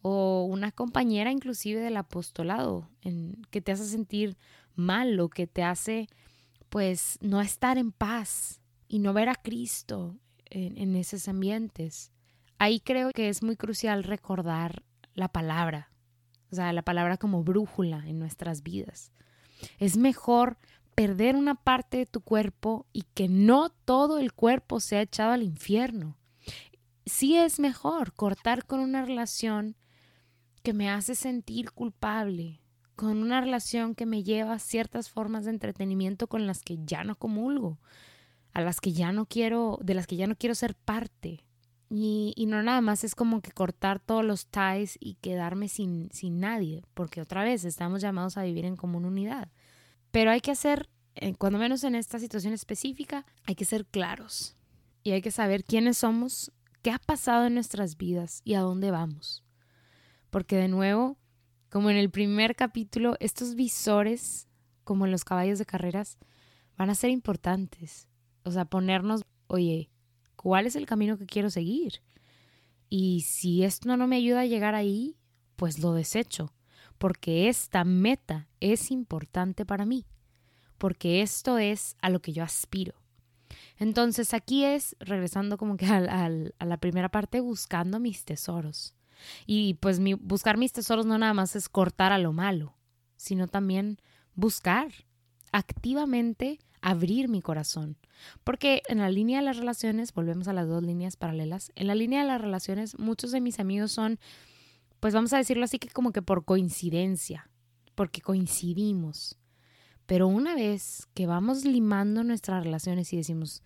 o 0.00 0.44
una 0.44 0.70
compañera 0.70 1.30
inclusive 1.30 1.80
del 1.80 1.96
apostolado 1.96 2.90
en, 3.00 3.42
que 3.50 3.60
te 3.60 3.72
hace 3.72 3.86
sentir 3.86 4.36
mal 4.74 5.18
o 5.20 5.28
que 5.28 5.46
te 5.46 5.62
hace 5.62 6.08
pues 6.68 7.18
no 7.20 7.40
estar 7.40 7.78
en 7.78 7.92
paz 7.92 8.60
y 8.88 8.98
no 8.98 9.12
ver 9.12 9.28
a 9.28 9.34
Cristo 9.34 10.18
en, 10.46 10.76
en 10.76 10.96
esos 10.96 11.28
ambientes. 11.28 12.12
Ahí 12.58 12.80
creo 12.80 13.10
que 13.12 13.28
es 13.28 13.42
muy 13.42 13.56
crucial 13.56 14.04
recordar 14.04 14.82
la 15.14 15.28
palabra, 15.28 15.90
o 16.54 16.56
sea, 16.56 16.72
la 16.72 16.82
palabra 16.82 17.16
como 17.16 17.42
brújula 17.42 18.04
en 18.06 18.18
nuestras 18.18 18.62
vidas. 18.62 19.10
Es 19.78 19.96
mejor 19.96 20.56
perder 20.94 21.34
una 21.34 21.56
parte 21.56 21.96
de 21.96 22.06
tu 22.06 22.20
cuerpo 22.20 22.86
y 22.92 23.02
que 23.14 23.28
no 23.28 23.70
todo 23.70 24.18
el 24.18 24.32
cuerpo 24.32 24.78
sea 24.78 25.02
echado 25.02 25.32
al 25.32 25.42
infierno. 25.42 26.16
Sí 27.06 27.36
es 27.36 27.58
mejor 27.58 28.12
cortar 28.14 28.64
con 28.64 28.80
una 28.80 29.04
relación 29.04 29.76
que 30.62 30.72
me 30.72 30.88
hace 30.88 31.14
sentir 31.14 31.72
culpable, 31.72 32.60
con 32.94 33.18
una 33.18 33.40
relación 33.40 33.94
que 33.94 34.06
me 34.06 34.22
lleva 34.22 34.52
a 34.52 34.58
ciertas 34.58 35.10
formas 35.10 35.44
de 35.44 35.50
entretenimiento 35.50 36.28
con 36.28 36.46
las 36.46 36.62
que 36.62 36.78
ya 36.84 37.02
no 37.02 37.16
comulgo, 37.16 37.78
a 38.52 38.60
las 38.60 38.80
que 38.80 38.92
ya 38.92 39.12
no 39.12 39.26
quiero, 39.26 39.78
de 39.82 39.94
las 39.94 40.06
que 40.06 40.16
ya 40.16 40.28
no 40.28 40.36
quiero 40.36 40.54
ser 40.54 40.76
parte. 40.76 41.43
Y, 41.96 42.32
y 42.34 42.46
no 42.46 42.60
nada 42.60 42.80
más 42.80 43.04
es 43.04 43.14
como 43.14 43.40
que 43.40 43.52
cortar 43.52 44.00
todos 44.00 44.24
los 44.24 44.48
ties 44.48 44.98
y 44.98 45.14
quedarme 45.14 45.68
sin, 45.68 46.10
sin 46.10 46.40
nadie, 46.40 46.82
porque 46.92 47.20
otra 47.20 47.44
vez 47.44 47.64
estamos 47.64 48.02
llamados 48.02 48.36
a 48.36 48.42
vivir 48.42 48.64
en 48.64 48.74
común 48.74 49.04
unidad. 49.04 49.52
Pero 50.10 50.32
hay 50.32 50.40
que 50.40 50.50
hacer, 50.50 50.90
eh, 51.14 51.36
cuando 51.36 51.60
menos 51.60 51.84
en 51.84 51.94
esta 51.94 52.18
situación 52.18 52.52
específica, 52.52 53.24
hay 53.46 53.54
que 53.54 53.64
ser 53.64 53.86
claros 53.86 54.56
y 55.04 55.12
hay 55.12 55.22
que 55.22 55.30
saber 55.30 55.62
quiénes 55.62 55.98
somos, 55.98 56.50
qué 56.82 56.90
ha 56.90 56.98
pasado 56.98 57.46
en 57.46 57.54
nuestras 57.54 57.96
vidas 57.96 58.40
y 58.42 58.54
a 58.54 58.60
dónde 58.60 58.90
vamos. 58.90 59.44
Porque 60.30 60.56
de 60.56 60.66
nuevo, 60.66 61.16
como 61.70 61.90
en 61.90 61.96
el 61.96 62.10
primer 62.10 62.56
capítulo, 62.56 63.14
estos 63.20 63.54
visores, 63.54 64.48
como 64.82 65.04
en 65.04 65.12
los 65.12 65.24
caballos 65.24 65.60
de 65.60 65.66
carreras, 65.66 66.18
van 66.76 66.90
a 66.90 66.96
ser 66.96 67.10
importantes. 67.10 68.08
O 68.42 68.50
sea, 68.50 68.64
ponernos, 68.64 69.22
oye, 69.46 69.92
¿cuál 70.44 70.66
es 70.66 70.76
el 70.76 70.84
camino 70.84 71.16
que 71.16 71.24
quiero 71.24 71.48
seguir? 71.48 72.02
Y 72.90 73.22
si 73.22 73.64
esto 73.64 73.96
no 73.96 74.06
me 74.06 74.16
ayuda 74.16 74.40
a 74.40 74.46
llegar 74.46 74.74
ahí, 74.74 75.16
pues 75.56 75.78
lo 75.78 75.94
desecho, 75.94 76.52
porque 76.98 77.48
esta 77.48 77.82
meta 77.82 78.50
es 78.60 78.90
importante 78.90 79.64
para 79.64 79.86
mí, 79.86 80.04
porque 80.76 81.22
esto 81.22 81.56
es 81.56 81.96
a 82.02 82.10
lo 82.10 82.20
que 82.20 82.34
yo 82.34 82.44
aspiro. 82.44 82.92
Entonces 83.78 84.34
aquí 84.34 84.64
es, 84.64 84.96
regresando 85.00 85.56
como 85.56 85.78
que 85.78 85.86
a 85.86 86.28
la 86.28 86.76
primera 86.76 87.08
parte, 87.08 87.40
buscando 87.40 87.98
mis 87.98 88.26
tesoros. 88.26 88.94
Y 89.46 89.74
pues 89.74 89.98
buscar 90.20 90.58
mis 90.58 90.74
tesoros 90.74 91.06
no 91.06 91.16
nada 91.16 91.32
más 91.32 91.56
es 91.56 91.70
cortar 91.70 92.12
a 92.12 92.18
lo 92.18 92.34
malo, 92.34 92.76
sino 93.16 93.48
también 93.48 93.98
buscar 94.34 94.92
activamente 95.52 96.58
abrir 96.84 97.28
mi 97.28 97.40
corazón. 97.40 97.96
Porque 98.44 98.82
en 98.88 98.98
la 98.98 99.08
línea 99.08 99.38
de 99.38 99.46
las 99.46 99.56
relaciones, 99.56 100.12
volvemos 100.12 100.48
a 100.48 100.52
las 100.52 100.68
dos 100.68 100.82
líneas 100.82 101.16
paralelas, 101.16 101.72
en 101.76 101.86
la 101.86 101.94
línea 101.94 102.20
de 102.20 102.28
las 102.28 102.40
relaciones 102.40 102.98
muchos 102.98 103.32
de 103.32 103.40
mis 103.40 103.58
amigos 103.58 103.90
son, 103.90 104.20
pues 105.00 105.14
vamos 105.14 105.32
a 105.32 105.38
decirlo 105.38 105.64
así 105.64 105.78
que 105.78 105.88
como 105.88 106.12
que 106.12 106.20
por 106.20 106.44
coincidencia, 106.44 107.48
porque 107.94 108.20
coincidimos. 108.20 109.38
Pero 110.04 110.28
una 110.28 110.54
vez 110.54 111.08
que 111.14 111.26
vamos 111.26 111.64
limando 111.64 112.22
nuestras 112.22 112.62
relaciones 112.62 113.10
y 113.14 113.16
decimos, 113.16 113.62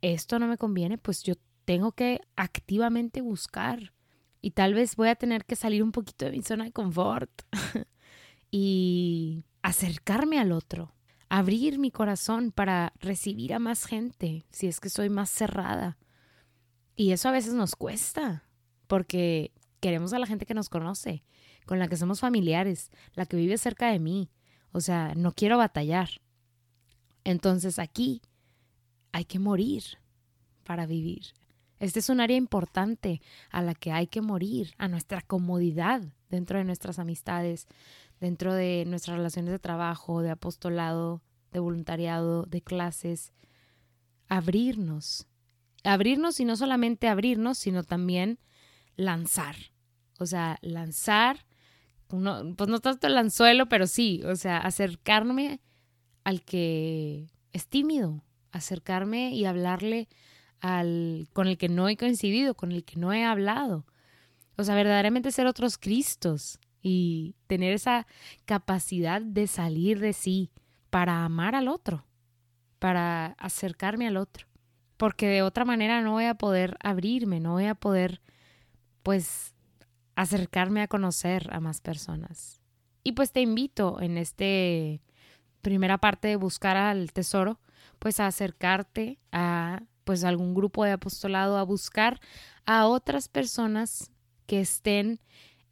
esto 0.00 0.38
no 0.38 0.46
me 0.46 0.56
conviene, 0.56 0.98
pues 0.98 1.24
yo 1.24 1.34
tengo 1.64 1.90
que 1.90 2.20
activamente 2.36 3.22
buscar 3.22 3.92
y 4.40 4.52
tal 4.52 4.74
vez 4.74 4.94
voy 4.94 5.08
a 5.08 5.16
tener 5.16 5.44
que 5.44 5.56
salir 5.56 5.82
un 5.82 5.90
poquito 5.90 6.26
de 6.26 6.30
mi 6.30 6.42
zona 6.42 6.64
de 6.64 6.72
confort 6.72 7.30
y 8.52 9.44
acercarme 9.62 10.38
al 10.38 10.52
otro, 10.52 10.94
abrir 11.32 11.78
mi 11.78 11.90
corazón 11.90 12.52
para 12.52 12.92
recibir 13.00 13.54
a 13.54 13.58
más 13.58 13.86
gente, 13.86 14.44
si 14.50 14.66
es 14.66 14.80
que 14.80 14.90
soy 14.90 15.08
más 15.08 15.30
cerrada. 15.30 15.96
Y 16.94 17.12
eso 17.12 17.30
a 17.30 17.32
veces 17.32 17.54
nos 17.54 17.74
cuesta, 17.74 18.44
porque 18.86 19.50
queremos 19.80 20.12
a 20.12 20.18
la 20.18 20.26
gente 20.26 20.44
que 20.44 20.52
nos 20.52 20.68
conoce, 20.68 21.24
con 21.64 21.78
la 21.78 21.88
que 21.88 21.96
somos 21.96 22.20
familiares, 22.20 22.90
la 23.14 23.24
que 23.24 23.38
vive 23.38 23.56
cerca 23.56 23.90
de 23.90 23.98
mí. 23.98 24.30
O 24.72 24.82
sea, 24.82 25.14
no 25.14 25.32
quiero 25.32 25.56
batallar. 25.56 26.10
Entonces 27.24 27.78
aquí 27.78 28.20
hay 29.12 29.24
que 29.24 29.38
morir 29.38 29.84
para 30.64 30.84
vivir. 30.84 31.28
Este 31.78 32.00
es 32.00 32.10
un 32.10 32.20
área 32.20 32.36
importante 32.36 33.22
a 33.50 33.62
la 33.62 33.74
que 33.74 33.90
hay 33.90 34.06
que 34.06 34.20
morir, 34.20 34.74
a 34.76 34.86
nuestra 34.86 35.22
comodidad 35.22 36.02
dentro 36.28 36.58
de 36.58 36.64
nuestras 36.64 36.98
amistades, 36.98 37.68
dentro 38.22 38.54
de 38.54 38.84
nuestras 38.86 39.16
relaciones 39.16 39.50
de 39.50 39.58
trabajo, 39.58 40.22
de 40.22 40.30
apostolado, 40.30 41.22
de 41.50 41.58
voluntariado, 41.58 42.44
de 42.44 42.62
clases. 42.62 43.32
Abrirnos. 44.28 45.26
Abrirnos 45.82 46.38
y 46.38 46.44
no 46.44 46.54
solamente 46.54 47.08
abrirnos, 47.08 47.58
sino 47.58 47.82
también 47.82 48.38
lanzar. 48.94 49.56
O 50.20 50.26
sea, 50.26 50.58
lanzar, 50.62 51.46
pues 52.06 52.22
no 52.22 52.80
tanto 52.80 53.08
el 53.08 53.16
anzuelo, 53.16 53.68
pero 53.68 53.88
sí, 53.88 54.22
o 54.24 54.36
sea, 54.36 54.58
acercarme 54.58 55.60
al 56.22 56.42
que 56.42 57.28
es 57.52 57.66
tímido, 57.66 58.22
acercarme 58.52 59.34
y 59.34 59.46
hablarle 59.46 60.08
al, 60.60 61.28
con 61.32 61.48
el 61.48 61.58
que 61.58 61.68
no 61.68 61.88
he 61.88 61.96
coincidido, 61.96 62.54
con 62.54 62.70
el 62.70 62.84
que 62.84 63.00
no 63.00 63.12
he 63.12 63.24
hablado. 63.24 63.84
O 64.56 64.62
sea, 64.62 64.76
verdaderamente 64.76 65.32
ser 65.32 65.48
otros 65.48 65.76
Cristos 65.76 66.60
y 66.82 67.36
tener 67.46 67.72
esa 67.72 68.06
capacidad 68.44 69.22
de 69.22 69.46
salir 69.46 70.00
de 70.00 70.12
sí 70.12 70.50
para 70.90 71.24
amar 71.24 71.54
al 71.54 71.68
otro, 71.68 72.04
para 72.78 73.36
acercarme 73.38 74.06
al 74.06 74.16
otro. 74.16 74.46
Porque 74.96 75.26
de 75.28 75.42
otra 75.42 75.64
manera 75.64 76.02
no 76.02 76.12
voy 76.12 76.24
a 76.26 76.34
poder 76.34 76.76
abrirme, 76.82 77.40
no 77.40 77.52
voy 77.52 77.66
a 77.66 77.74
poder, 77.74 78.20
pues, 79.02 79.54
acercarme 80.16 80.82
a 80.82 80.88
conocer 80.88 81.48
a 81.52 81.60
más 81.60 81.80
personas. 81.80 82.60
Y 83.04 83.12
pues 83.12 83.32
te 83.32 83.40
invito 83.40 84.00
en 84.00 84.18
este 84.18 85.02
primera 85.60 85.98
parte 85.98 86.28
de 86.28 86.36
buscar 86.36 86.76
al 86.76 87.12
tesoro, 87.12 87.60
pues 87.98 88.20
a 88.20 88.26
acercarte 88.26 89.18
a 89.32 89.82
pues 90.04 90.24
algún 90.24 90.54
grupo 90.54 90.84
de 90.84 90.92
apostolado 90.92 91.56
a 91.56 91.62
buscar 91.62 92.20
a 92.66 92.86
otras 92.86 93.28
personas 93.28 94.10
que 94.46 94.60
estén 94.60 95.20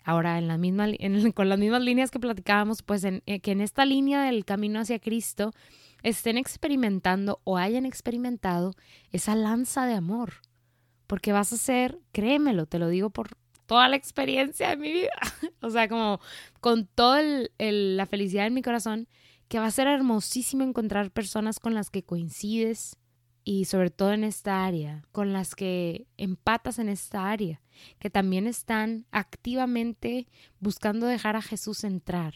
Ahora, 0.05 0.39
en 0.39 0.49
la 0.49 0.57
misma, 0.57 0.87
con 1.35 1.49
las 1.49 1.59
mismas 1.59 1.83
líneas 1.83 2.11
que 2.11 2.19
platicábamos, 2.19 2.83
pues 2.83 3.05
en, 3.05 3.23
eh, 3.27 3.41
que 3.41 3.53
en 3.53 3.61
esta 3.61 3.85
línea 3.85 4.23
del 4.23 4.45
camino 4.45 4.81
hacia 4.81 4.99
Cristo 4.99 5.53
estén 6.03 6.39
experimentando 6.39 7.41
o 7.45 7.59
hayan 7.59 7.87
experimentado 7.87 8.75
esa 9.13 9.35
lanza 9.35 9.87
de 9.87 9.95
amor. 9.95 10.35
Porque 11.07 11.33
vas 11.33 11.53
a 11.53 11.57
ser, 11.57 11.99
créemelo, 12.13 12.67
te 12.67 12.79
lo 12.79 12.89
digo 12.89 13.11
por 13.11 13.37
toda 13.67 13.89
la 13.89 13.97
experiencia 13.97 14.71
de 14.71 14.77
mi 14.77 14.93
vida, 14.93 15.13
o 15.61 15.71
sea, 15.71 15.89
como 15.89 16.21
con 16.61 16.87
toda 16.87 17.23
la 17.59 18.07
felicidad 18.07 18.47
en 18.47 18.55
mi 18.55 18.63
corazón, 18.63 19.07
que 19.49 19.59
va 19.59 19.67
a 19.67 19.71
ser 19.71 19.87
hermosísimo 19.87 20.65
encontrar 20.65 21.11
personas 21.11 21.61
con 21.61 21.75
las 21.75 21.91
que 21.91 22.05
coincides 22.05 22.97
y 23.53 23.65
sobre 23.65 23.91
todo 23.91 24.13
en 24.13 24.23
esta 24.23 24.65
área, 24.65 25.05
con 25.11 25.33
las 25.33 25.57
que 25.57 26.07
empatas 26.17 26.79
en 26.79 26.89
esta 26.89 27.33
área, 27.33 27.61
que 27.99 28.09
también 28.09 28.47
están 28.47 29.07
activamente 29.11 30.29
buscando 30.61 31.09
dejar 31.09 31.35
a 31.35 31.43
Jesús 31.43 31.83
entrar, 31.83 32.33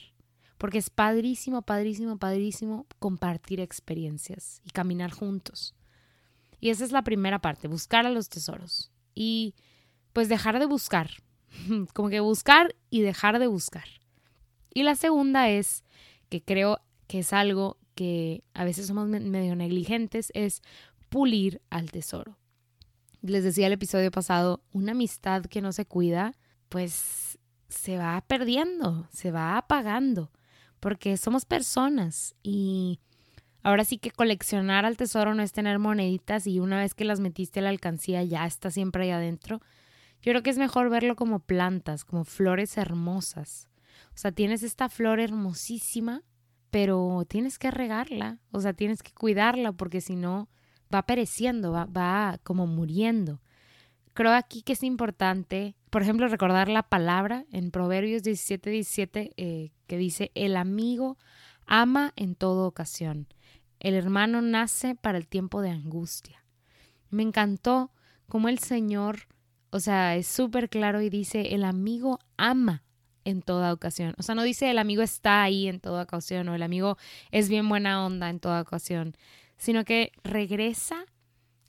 porque 0.59 0.79
es 0.79 0.91
padrísimo, 0.91 1.63
padrísimo, 1.63 2.19
padrísimo 2.19 2.89
compartir 2.99 3.61
experiencias 3.61 4.61
y 4.65 4.71
caminar 4.71 5.13
juntos. 5.13 5.77
Y 6.59 6.71
esa 6.71 6.85
es 6.85 6.91
la 6.91 7.03
primera 7.05 7.39
parte, 7.39 7.69
buscar 7.69 8.07
a 8.07 8.11
los 8.11 8.29
tesoros. 8.29 8.91
Y 9.15 9.55
pues 10.13 10.29
dejar 10.29 10.59
de 10.59 10.67
buscar, 10.67 11.11
como 11.95 12.09
que 12.09 12.19
buscar 12.19 12.75
y 12.91 13.03
dejar 13.03 13.39
de 13.39 13.47
buscar. 13.47 13.87
Y 14.75 14.83
la 14.83 14.97
segunda 14.97 15.49
es, 15.49 15.85
que 16.29 16.43
creo 16.43 16.81
que 17.07 17.21
es 17.21 17.33
algo 17.33 17.79
que 17.95 18.43
a 18.55 18.65
veces 18.65 18.89
somos 18.89 19.09
medio 19.09 19.55
negligentes, 19.55 20.33
es 20.35 20.63
pulir 21.15 21.63
al 21.71 21.93
tesoro. 21.93 22.37
Les 23.23 23.45
decía 23.45 23.69
el 23.69 23.73
episodio 23.73 24.11
pasado, 24.11 24.65
una 24.73 24.91
amistad 24.91 25.45
que 25.45 25.61
no 25.61 25.71
se 25.71 25.87
cuida, 25.87 26.35
pues 26.69 27.39
se 27.69 27.99
va 27.99 28.21
perdiendo, 28.27 29.07
se 29.13 29.31
va 29.31 29.57
apagando, 29.57 30.33
porque 30.81 31.17
somos 31.17 31.45
personas 31.45 32.35
y 32.43 32.99
ahora 33.63 33.85
sí 33.85 33.99
que 33.99 34.11
coleccionar 34.11 34.85
al 34.85 34.97
tesoro 34.97 35.37
no 35.37 35.45
es 35.45 35.53
tener 35.53 35.79
moneditas 35.79 36.49
y 36.49 36.59
una 36.59 36.81
vez 36.81 36.95
que 36.95 37.05
las 37.05 37.21
metiste 37.21 37.61
a 37.61 37.63
la 37.63 37.69
alcancía 37.69 38.25
ya 38.25 38.45
está 38.45 38.73
siempre 38.73 39.05
ahí 39.05 39.11
adentro, 39.13 39.61
yo 40.21 40.33
creo 40.33 40.43
que 40.43 40.51
es 40.51 40.59
mejor 40.59 40.91
verlo 40.91 41.15
como 41.15 41.39
plantas, 41.39 42.05
como 42.05 42.25
flores 42.25 42.77
hermosas. 42.77 43.69
O 44.09 44.19
sea, 44.19 44.33
tienes 44.33 44.65
esta 44.65 44.89
flor 44.89 45.21
hermosísima, 45.21 46.25
pero 46.73 47.25
tienes 47.29 47.61
que 47.61 47.71
regarla, 47.71 48.41
o 48.51 48.61
sea, 48.61 48.73
tienes 48.73 49.01
que 49.05 49.13
cuidarla 49.13 49.71
porque 49.71 50.01
si 50.01 50.17
no 50.17 50.49
va 50.95 51.03
pereciendo, 51.03 51.73
va, 51.73 51.87
va 51.87 52.39
como 52.43 52.67
muriendo. 52.67 53.41
Creo 54.13 54.33
aquí 54.33 54.63
que 54.63 54.75
es 54.75 54.83
importante, 54.83 55.75
por 55.91 56.03
ejemplo, 56.03 56.29
recordar 56.29 56.69
la 56.69 56.85
palabra 56.85 57.45
en 57.51 57.71
Proverbios 57.71 58.23
17, 58.23 58.71
17, 58.71 59.33
eh, 59.37 59.73
que 59.87 59.99
dice, 59.99 60.31
el 60.35 60.57
amigo 60.57 61.19
ama 61.67 62.13
en 62.17 62.35
toda 62.37 62.67
ocasión, 62.67 63.27
el 63.81 63.95
hermano 63.95 64.41
nace 64.41 64.95
para 64.95 65.19
el 65.19 65.27
tiempo 65.27 65.61
de 65.61 65.71
angustia. 65.71 66.45
Me 67.11 67.23
encantó 67.23 67.91
cómo 68.29 68.49
el 68.49 68.59
Señor 68.59 69.27
o 69.75 69.81
sea, 69.81 70.15
es 70.15 70.29
súper 70.29 70.69
claro 70.69 71.01
y 71.01 71.11
dice, 71.11 71.53
el 71.53 71.65
amigo 71.65 72.21
ama 72.37 72.85
en 73.25 73.43
toda 73.43 73.73
ocasión. 73.73 74.15
O 74.19 74.23
sea, 74.23 74.37
no 74.37 74.45
dice 74.45 74.71
el 74.71 74.79
amigo 74.79 75.03
está 75.03 75.43
ahí 75.43 75.67
en 75.67 75.81
toda 75.81 76.05
ocasión 76.05 76.49
o 76.49 76.55
el 76.55 76.63
amigo 76.63 76.97
es 77.33 77.49
bien 77.49 77.69
buena 77.69 78.07
onda 78.07 78.31
en 78.31 78.39
toda 78.39 78.61
ocasión, 78.61 79.17
sino 79.57 79.85
que 79.85 80.13
regresa 80.23 81.05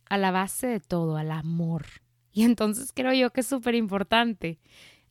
a 0.09 0.17
la 0.17 0.31
base 0.31 0.67
de 0.67 0.79
todo, 0.79 1.17
al 1.17 1.31
amor. 1.31 1.85
Y 2.31 2.43
entonces 2.43 2.91
creo 2.93 3.13
yo 3.13 3.31
que 3.31 3.41
es 3.41 3.47
súper 3.47 3.75
importante, 3.75 4.59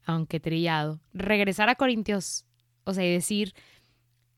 aunque 0.05 0.41
trillado, 0.41 1.01
regresar 1.13 1.69
a 1.69 1.75
Corintios, 1.75 2.45
o 2.85 2.93
sea, 2.93 3.05
y 3.05 3.11
decir, 3.11 3.55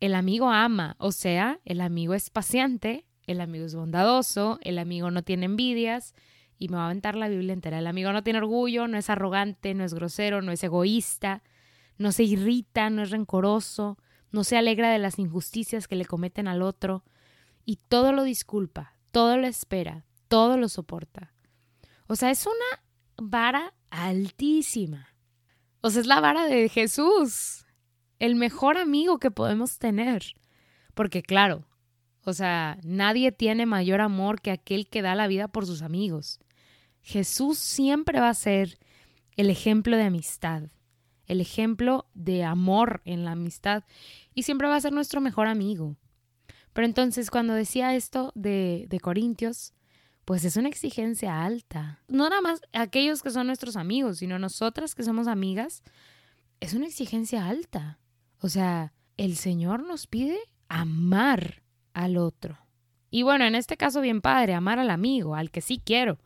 el 0.00 0.14
amigo 0.14 0.50
ama, 0.50 0.94
o 0.98 1.12
sea, 1.12 1.60
el 1.64 1.80
amigo 1.80 2.14
es 2.14 2.30
paciente, 2.30 3.04
el 3.26 3.40
amigo 3.40 3.66
es 3.66 3.74
bondadoso, 3.74 4.58
el 4.62 4.78
amigo 4.78 5.10
no 5.10 5.22
tiene 5.22 5.46
envidias, 5.46 6.14
y 6.58 6.68
me 6.68 6.76
va 6.76 6.84
a 6.84 6.86
aventar 6.86 7.16
la 7.16 7.28
Biblia 7.28 7.52
entera. 7.52 7.78
El 7.78 7.86
amigo 7.86 8.12
no 8.12 8.22
tiene 8.22 8.38
orgullo, 8.38 8.88
no 8.88 8.96
es 8.96 9.10
arrogante, 9.10 9.74
no 9.74 9.84
es 9.84 9.94
grosero, 9.94 10.42
no 10.42 10.52
es 10.52 10.62
egoísta, 10.64 11.42
no 11.98 12.12
se 12.12 12.24
irrita, 12.24 12.90
no 12.90 13.02
es 13.02 13.10
rencoroso, 13.10 13.98
no 14.30 14.44
se 14.44 14.56
alegra 14.56 14.90
de 14.90 14.98
las 14.98 15.18
injusticias 15.18 15.88
que 15.88 15.96
le 15.96 16.04
cometen 16.04 16.48
al 16.48 16.62
otro 16.62 17.04
y 17.66 17.76
todo 17.76 18.12
lo 18.12 18.22
disculpa, 18.22 18.96
todo 19.10 19.36
lo 19.36 19.46
espera, 19.46 20.06
todo 20.28 20.56
lo 20.56 20.70
soporta. 20.70 21.34
O 22.06 22.16
sea, 22.16 22.30
es 22.30 22.46
una 22.46 22.82
vara 23.18 23.74
altísima. 23.90 25.08
O 25.82 25.90
sea, 25.90 26.00
es 26.00 26.06
la 26.06 26.20
vara 26.20 26.46
de 26.46 26.68
Jesús, 26.68 27.66
el 28.18 28.36
mejor 28.36 28.78
amigo 28.78 29.18
que 29.18 29.30
podemos 29.30 29.78
tener. 29.78 30.22
Porque 30.94 31.22
claro, 31.22 31.66
o 32.24 32.32
sea, 32.32 32.78
nadie 32.82 33.32
tiene 33.32 33.66
mayor 33.66 34.00
amor 34.00 34.40
que 34.40 34.52
aquel 34.52 34.88
que 34.88 35.02
da 35.02 35.14
la 35.14 35.26
vida 35.26 35.48
por 35.48 35.66
sus 35.66 35.82
amigos. 35.82 36.40
Jesús 37.02 37.58
siempre 37.58 38.20
va 38.20 38.30
a 38.30 38.34
ser 38.34 38.78
el 39.36 39.50
ejemplo 39.50 39.96
de 39.96 40.04
amistad, 40.04 40.70
el 41.26 41.40
ejemplo 41.40 42.06
de 42.14 42.44
amor 42.44 43.02
en 43.04 43.24
la 43.24 43.32
amistad 43.32 43.84
y 44.34 44.44
siempre 44.44 44.68
va 44.68 44.76
a 44.76 44.80
ser 44.80 44.92
nuestro 44.92 45.20
mejor 45.20 45.46
amigo. 45.46 45.96
Pero 46.76 46.84
entonces 46.84 47.30
cuando 47.30 47.54
decía 47.54 47.94
esto 47.94 48.32
de, 48.34 48.84
de 48.90 49.00
Corintios, 49.00 49.72
pues 50.26 50.44
es 50.44 50.58
una 50.58 50.68
exigencia 50.68 51.42
alta. 51.42 52.02
No 52.06 52.28
nada 52.28 52.42
más 52.42 52.60
aquellos 52.74 53.22
que 53.22 53.30
son 53.30 53.46
nuestros 53.46 53.76
amigos, 53.76 54.18
sino 54.18 54.38
nosotras 54.38 54.94
que 54.94 55.02
somos 55.02 55.26
amigas, 55.26 55.82
es 56.60 56.74
una 56.74 56.84
exigencia 56.84 57.48
alta. 57.48 57.98
O 58.42 58.50
sea, 58.50 58.92
el 59.16 59.36
Señor 59.36 59.84
nos 59.84 60.06
pide 60.06 60.36
amar 60.68 61.62
al 61.94 62.18
otro. 62.18 62.58
Y 63.10 63.22
bueno, 63.22 63.46
en 63.46 63.54
este 63.54 63.78
caso 63.78 64.02
bien 64.02 64.20
padre, 64.20 64.52
amar 64.52 64.78
al 64.78 64.90
amigo, 64.90 65.34
al 65.34 65.50
que 65.50 65.62
sí 65.62 65.80
quiero, 65.82 66.18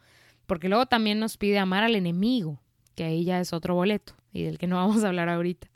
porque 0.47 0.69
luego 0.69 0.87
también 0.87 1.21
nos 1.21 1.37
pide 1.37 1.61
amar 1.61 1.85
al 1.85 1.95
enemigo, 1.95 2.61
que 2.97 3.05
ahí 3.05 3.23
ya 3.23 3.39
es 3.39 3.53
otro 3.53 3.77
boleto 3.77 4.17
y 4.33 4.43
del 4.43 4.59
que 4.59 4.67
no 4.67 4.75
vamos 4.85 5.05
a 5.05 5.09
hablar 5.11 5.29
ahorita. 5.29 5.70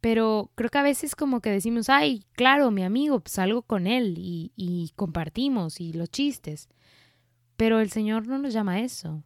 Pero 0.00 0.50
creo 0.54 0.70
que 0.70 0.78
a 0.78 0.82
veces 0.82 1.14
como 1.14 1.40
que 1.40 1.50
decimos, 1.50 1.88
ay, 1.88 2.24
claro, 2.32 2.70
mi 2.70 2.82
amigo, 2.84 3.20
pues 3.20 3.34
salgo 3.34 3.62
con 3.62 3.86
él 3.86 4.14
y, 4.16 4.52
y 4.56 4.92
compartimos 4.96 5.80
y 5.80 5.92
los 5.92 6.10
chistes. 6.10 6.68
Pero 7.56 7.80
el 7.80 7.90
Señor 7.90 8.26
no 8.26 8.38
nos 8.38 8.54
llama 8.54 8.74
a 8.74 8.80
eso, 8.80 9.22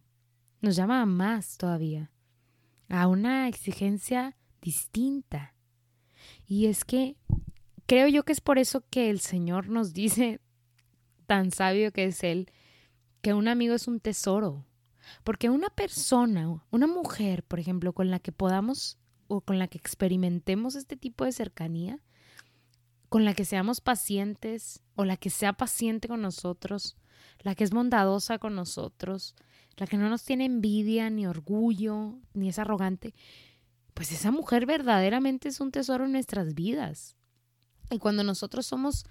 nos 0.60 0.74
llama 0.74 1.00
a 1.00 1.06
más 1.06 1.56
todavía, 1.56 2.10
a 2.88 3.06
una 3.06 3.46
exigencia 3.46 4.36
distinta. 4.60 5.54
Y 6.46 6.66
es 6.66 6.84
que 6.84 7.16
creo 7.86 8.08
yo 8.08 8.24
que 8.24 8.32
es 8.32 8.40
por 8.40 8.58
eso 8.58 8.84
que 8.90 9.10
el 9.10 9.20
Señor 9.20 9.68
nos 9.68 9.92
dice, 9.92 10.40
tan 11.26 11.52
sabio 11.52 11.92
que 11.92 12.06
es 12.06 12.24
Él, 12.24 12.50
que 13.22 13.34
un 13.34 13.46
amigo 13.46 13.74
es 13.74 13.86
un 13.88 14.00
tesoro. 14.00 14.66
Porque 15.22 15.50
una 15.50 15.68
persona, 15.68 16.62
una 16.70 16.86
mujer, 16.86 17.44
por 17.44 17.60
ejemplo, 17.60 17.92
con 17.92 18.10
la 18.10 18.18
que 18.18 18.32
podamos 18.32 18.98
o 19.28 19.40
con 19.40 19.58
la 19.58 19.68
que 19.68 19.78
experimentemos 19.78 20.74
este 20.74 20.96
tipo 20.96 21.24
de 21.24 21.32
cercanía, 21.32 22.00
con 23.08 23.24
la 23.24 23.34
que 23.34 23.44
seamos 23.44 23.80
pacientes 23.80 24.82
o 24.96 25.04
la 25.04 25.16
que 25.16 25.30
sea 25.30 25.52
paciente 25.52 26.08
con 26.08 26.20
nosotros, 26.22 26.96
la 27.40 27.54
que 27.54 27.64
es 27.64 27.70
bondadosa 27.70 28.38
con 28.38 28.54
nosotros, 28.54 29.34
la 29.76 29.86
que 29.86 29.96
no 29.96 30.08
nos 30.08 30.24
tiene 30.24 30.44
envidia 30.44 31.10
ni 31.10 31.26
orgullo 31.26 32.18
ni 32.32 32.48
es 32.48 32.58
arrogante, 32.58 33.14
pues 33.94 34.10
esa 34.12 34.30
mujer 34.30 34.66
verdaderamente 34.66 35.48
es 35.48 35.60
un 35.60 35.70
tesoro 35.70 36.04
en 36.04 36.12
nuestras 36.12 36.54
vidas. 36.54 37.16
Y 37.90 37.98
cuando 37.98 38.24
nosotros 38.24 38.66
somos 38.66 39.04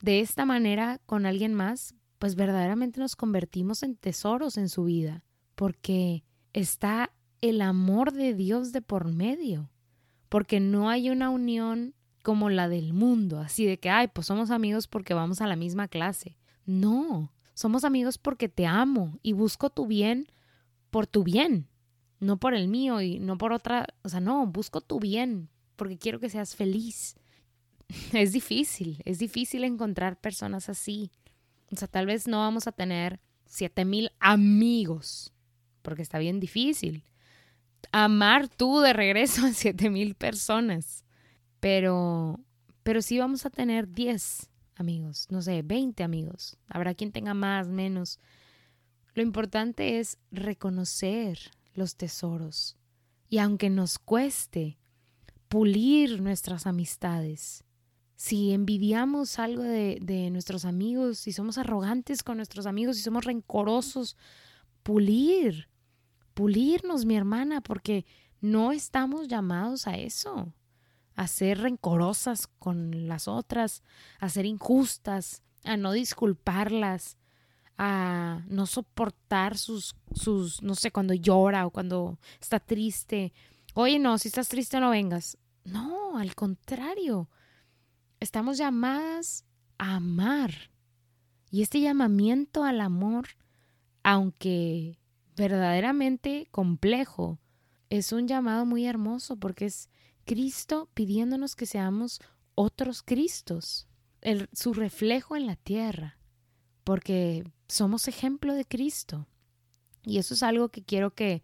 de 0.00 0.20
esta 0.20 0.46
manera 0.46 0.98
con 1.04 1.26
alguien 1.26 1.52
más, 1.54 1.94
pues 2.18 2.34
verdaderamente 2.34 3.00
nos 3.00 3.16
convertimos 3.16 3.82
en 3.82 3.96
tesoros 3.96 4.56
en 4.56 4.68
su 4.68 4.84
vida, 4.84 5.24
porque 5.54 6.24
está 6.52 7.12
el 7.40 7.62
amor 7.62 8.12
de 8.12 8.34
Dios 8.34 8.72
de 8.72 8.82
por 8.82 9.12
medio, 9.12 9.70
porque 10.28 10.60
no 10.60 10.88
hay 10.88 11.10
una 11.10 11.30
unión 11.30 11.94
como 12.22 12.50
la 12.50 12.68
del 12.68 12.92
mundo, 12.92 13.40
así 13.40 13.64
de 13.64 13.78
que, 13.78 13.90
ay, 13.90 14.08
pues 14.08 14.26
somos 14.26 14.50
amigos 14.50 14.86
porque 14.86 15.14
vamos 15.14 15.40
a 15.40 15.46
la 15.46 15.56
misma 15.56 15.88
clase. 15.88 16.36
No, 16.66 17.32
somos 17.54 17.84
amigos 17.84 18.18
porque 18.18 18.48
te 18.48 18.66
amo 18.66 19.18
y 19.22 19.32
busco 19.32 19.70
tu 19.70 19.86
bien 19.86 20.26
por 20.90 21.06
tu 21.06 21.24
bien, 21.24 21.68
no 22.18 22.38
por 22.38 22.54
el 22.54 22.68
mío 22.68 23.00
y 23.00 23.18
no 23.20 23.38
por 23.38 23.52
otra, 23.52 23.86
o 24.02 24.08
sea, 24.08 24.20
no, 24.20 24.46
busco 24.46 24.80
tu 24.80 25.00
bien 25.00 25.48
porque 25.76 25.96
quiero 25.96 26.20
que 26.20 26.28
seas 26.28 26.54
feliz. 26.54 27.16
Es 28.12 28.32
difícil, 28.32 29.02
es 29.04 29.18
difícil 29.18 29.64
encontrar 29.64 30.20
personas 30.20 30.68
así. 30.68 31.10
O 31.72 31.76
sea, 31.76 31.88
tal 31.88 32.06
vez 32.06 32.28
no 32.28 32.38
vamos 32.38 32.66
a 32.66 32.72
tener 32.72 33.20
siete 33.46 33.84
mil 33.84 34.10
amigos, 34.20 35.32
porque 35.82 36.02
está 36.02 36.18
bien 36.18 36.38
difícil. 36.38 37.02
Amar 37.92 38.48
tú 38.48 38.80
de 38.80 38.92
regreso 38.92 39.44
a 39.46 39.52
siete 39.52 39.90
mil 39.90 40.14
personas. 40.14 41.04
Pero, 41.60 42.40
pero 42.82 43.02
sí 43.02 43.18
vamos 43.18 43.44
a 43.44 43.50
tener 43.50 43.92
10 43.92 44.48
amigos, 44.76 45.26
no 45.30 45.42
sé, 45.42 45.62
20 45.62 46.02
amigos. 46.02 46.56
Habrá 46.68 46.94
quien 46.94 47.12
tenga 47.12 47.34
más, 47.34 47.68
menos. 47.68 48.18
Lo 49.14 49.22
importante 49.22 49.98
es 49.98 50.18
reconocer 50.30 51.38
los 51.74 51.96
tesoros 51.96 52.76
Y 53.28 53.38
aunque 53.38 53.70
nos 53.70 53.98
cueste 53.98 54.78
pulir 55.48 56.20
nuestras 56.20 56.66
amistades, 56.66 57.64
si 58.16 58.52
envidiamos 58.52 59.38
algo 59.38 59.62
de, 59.62 59.98
de, 60.00 60.30
nuestros 60.30 60.64
amigos, 60.64 61.18
si 61.18 61.32
somos 61.32 61.58
arrogantes 61.58 62.22
con 62.22 62.36
nuestros 62.36 62.66
amigos, 62.66 62.96
si 62.96 63.02
somos 63.02 63.24
rencorosos, 63.24 64.16
pulir, 64.82 65.69
pulirnos, 66.40 67.04
mi 67.04 67.16
hermana, 67.16 67.60
porque 67.60 68.06
no 68.40 68.72
estamos 68.72 69.28
llamados 69.28 69.86
a 69.86 69.98
eso, 69.98 70.54
a 71.14 71.26
ser 71.26 71.58
rencorosas 71.58 72.46
con 72.46 73.08
las 73.08 73.28
otras, 73.28 73.82
a 74.20 74.30
ser 74.30 74.46
injustas, 74.46 75.42
a 75.64 75.76
no 75.76 75.92
disculparlas, 75.92 77.18
a 77.76 78.40
no 78.48 78.64
soportar 78.64 79.58
sus, 79.58 79.94
sus, 80.14 80.62
no 80.62 80.74
sé, 80.76 80.90
cuando 80.90 81.12
llora 81.12 81.66
o 81.66 81.70
cuando 81.70 82.18
está 82.40 82.58
triste. 82.58 83.34
Oye, 83.74 83.98
no, 83.98 84.16
si 84.16 84.28
estás 84.28 84.48
triste 84.48 84.80
no 84.80 84.88
vengas. 84.88 85.36
No, 85.64 86.16
al 86.16 86.34
contrario. 86.34 87.28
Estamos 88.18 88.56
llamadas 88.56 89.44
a 89.76 89.96
amar. 89.96 90.70
Y 91.50 91.60
este 91.60 91.82
llamamiento 91.82 92.64
al 92.64 92.80
amor, 92.80 93.28
aunque 94.02 94.99
verdaderamente 95.36 96.48
complejo, 96.50 97.38
es 97.88 98.12
un 98.12 98.28
llamado 98.28 98.66
muy 98.66 98.86
hermoso 98.86 99.36
porque 99.36 99.66
es 99.66 99.88
Cristo 100.24 100.88
pidiéndonos 100.94 101.56
que 101.56 101.66
seamos 101.66 102.20
otros 102.54 103.02
Cristos, 103.02 103.88
su 104.52 104.74
reflejo 104.74 105.36
en 105.36 105.46
la 105.46 105.56
tierra, 105.56 106.18
porque 106.84 107.44
somos 107.68 108.06
ejemplo 108.08 108.54
de 108.54 108.64
Cristo. 108.64 109.26
Y 110.02 110.18
eso 110.18 110.34
es 110.34 110.42
algo 110.42 110.68
que 110.68 110.82
quiero 110.82 111.14
que, 111.14 111.42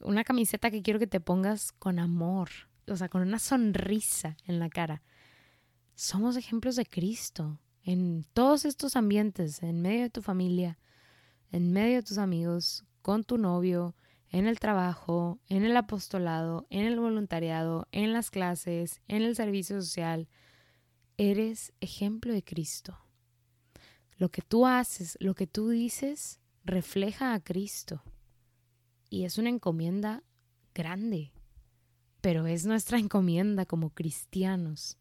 una 0.00 0.24
camiseta 0.24 0.70
que 0.70 0.82
quiero 0.82 0.98
que 0.98 1.06
te 1.06 1.20
pongas 1.20 1.72
con 1.72 1.98
amor, 1.98 2.50
o 2.86 2.96
sea, 2.96 3.08
con 3.08 3.22
una 3.22 3.38
sonrisa 3.38 4.36
en 4.46 4.58
la 4.58 4.68
cara. 4.68 5.02
Somos 5.94 6.36
ejemplos 6.36 6.76
de 6.76 6.86
Cristo 6.86 7.58
en 7.84 8.24
todos 8.32 8.64
estos 8.64 8.96
ambientes, 8.96 9.62
en 9.62 9.82
medio 9.82 10.02
de 10.02 10.10
tu 10.10 10.22
familia, 10.22 10.78
en 11.50 11.72
medio 11.72 11.96
de 11.96 12.02
tus 12.02 12.18
amigos, 12.18 12.84
con 13.02 13.24
tu 13.24 13.36
novio, 13.36 13.94
en 14.30 14.46
el 14.46 14.58
trabajo, 14.58 15.38
en 15.48 15.64
el 15.64 15.76
apostolado, 15.76 16.66
en 16.70 16.86
el 16.86 16.98
voluntariado, 16.98 17.86
en 17.92 18.12
las 18.12 18.30
clases, 18.30 19.02
en 19.06 19.22
el 19.22 19.36
servicio 19.36 19.80
social. 19.80 20.28
Eres 21.18 21.74
ejemplo 21.80 22.32
de 22.32 22.42
Cristo. 22.42 22.98
Lo 24.16 24.30
que 24.30 24.40
tú 24.40 24.66
haces, 24.66 25.18
lo 25.20 25.34
que 25.34 25.46
tú 25.46 25.68
dices, 25.68 26.40
refleja 26.64 27.34
a 27.34 27.40
Cristo. 27.40 28.02
Y 29.10 29.24
es 29.24 29.36
una 29.36 29.50
encomienda 29.50 30.22
grande, 30.74 31.32
pero 32.22 32.46
es 32.46 32.64
nuestra 32.64 32.98
encomienda 33.00 33.66
como 33.66 33.90
cristianos. 33.90 34.96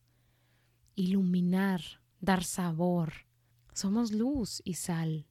Iluminar, 0.95 1.81
dar 2.19 2.43
sabor. 2.43 3.13
Somos 3.73 4.11
luz 4.11 4.61
y 4.65 4.73
sal. 4.73 5.25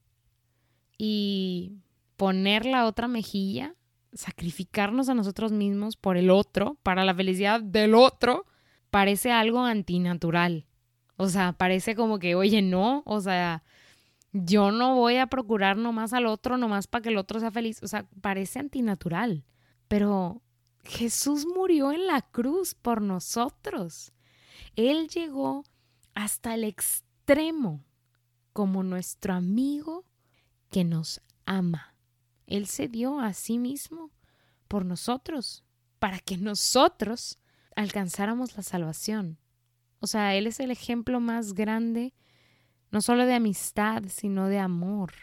Y 0.97 1.77
poner 2.21 2.67
la 2.67 2.85
otra 2.85 3.07
mejilla 3.07 3.73
sacrificarnos 4.13 5.09
a 5.09 5.15
nosotros 5.15 5.51
mismos 5.51 5.97
por 5.97 6.17
el 6.17 6.29
otro, 6.29 6.77
para 6.83 7.03
la 7.03 7.15
felicidad 7.15 7.61
del 7.61 7.95
otro, 7.95 8.45
parece 8.91 9.31
algo 9.31 9.61
antinatural. 9.61 10.67
O 11.17 11.29
sea, 11.29 11.53
parece 11.53 11.95
como 11.95 12.19
que, 12.19 12.35
oye, 12.35 12.61
no, 12.61 13.01
o 13.07 13.21
sea, 13.21 13.63
yo 14.33 14.69
no 14.69 14.93
voy 14.93 15.17
a 15.17 15.25
procurar 15.25 15.77
nomás 15.77 16.13
al 16.13 16.27
otro, 16.27 16.57
nomás 16.57 16.85
para 16.85 17.01
que 17.01 17.09
el 17.09 17.17
otro 17.17 17.39
sea 17.39 17.49
feliz. 17.49 17.81
O 17.81 17.87
sea, 17.87 18.05
parece 18.21 18.59
antinatural. 18.59 19.43
Pero 19.87 20.43
Jesús 20.83 21.47
murió 21.47 21.91
en 21.91 22.05
la 22.05 22.21
cruz 22.21 22.75
por 22.75 23.01
nosotros. 23.01 24.13
Él 24.75 25.07
llegó 25.07 25.63
hasta 26.13 26.53
el 26.53 26.65
extremo 26.65 27.83
como 28.53 28.83
nuestro 28.83 29.33
amigo 29.33 30.05
que 30.69 30.83
nos 30.83 31.19
ama. 31.47 31.90
Él 32.51 32.67
se 32.67 32.87
dio 32.87 33.19
a 33.19 33.33
sí 33.33 33.57
mismo 33.57 34.11
por 34.67 34.85
nosotros, 34.85 35.63
para 35.99 36.19
que 36.19 36.37
nosotros 36.37 37.39
alcanzáramos 37.75 38.55
la 38.57 38.63
salvación. 38.63 39.37
O 39.99 40.07
sea, 40.07 40.35
Él 40.35 40.47
es 40.47 40.59
el 40.59 40.71
ejemplo 40.71 41.19
más 41.19 41.53
grande, 41.53 42.13
no 42.89 43.01
solo 43.01 43.25
de 43.25 43.35
amistad, 43.35 44.03
sino 44.07 44.47
de 44.47 44.59
amor. 44.59 45.13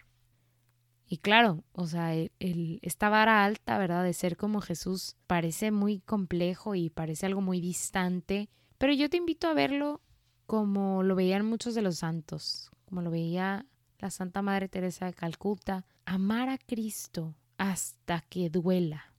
Y 1.07 1.19
claro, 1.19 1.64
o 1.73 1.87
sea, 1.87 2.14
el, 2.14 2.79
esta 2.83 3.09
vara 3.09 3.45
alta, 3.45 3.79
¿verdad? 3.79 4.05
De 4.05 4.12
ser 4.12 4.37
como 4.37 4.61
Jesús 4.61 5.17
parece 5.27 5.71
muy 5.71 6.01
complejo 6.01 6.75
y 6.75 6.91
parece 6.91 7.27
algo 7.27 7.41
muy 7.41 7.61
distante, 7.61 8.51
pero 8.77 8.93
yo 8.93 9.09
te 9.09 9.17
invito 9.17 9.49
a 9.49 9.55
verlo 9.55 10.03
como 10.47 11.03
lo 11.03 11.14
veían 11.14 11.45
muchos 11.45 11.75
de 11.75 11.83
los 11.83 11.97
santos, 11.97 12.71
como 12.87 13.03
lo 13.03 13.11
veía 13.11 13.67
la 13.99 14.11
Santa 14.11 14.43
Madre 14.43 14.69
Teresa 14.69 15.07
de 15.07 15.14
Calcuta, 15.14 15.85
amar 16.09 16.49
a 16.49 16.57
Cristo 16.57 17.37
hasta 17.59 18.23
que 18.23 18.49
duela. 18.49 19.12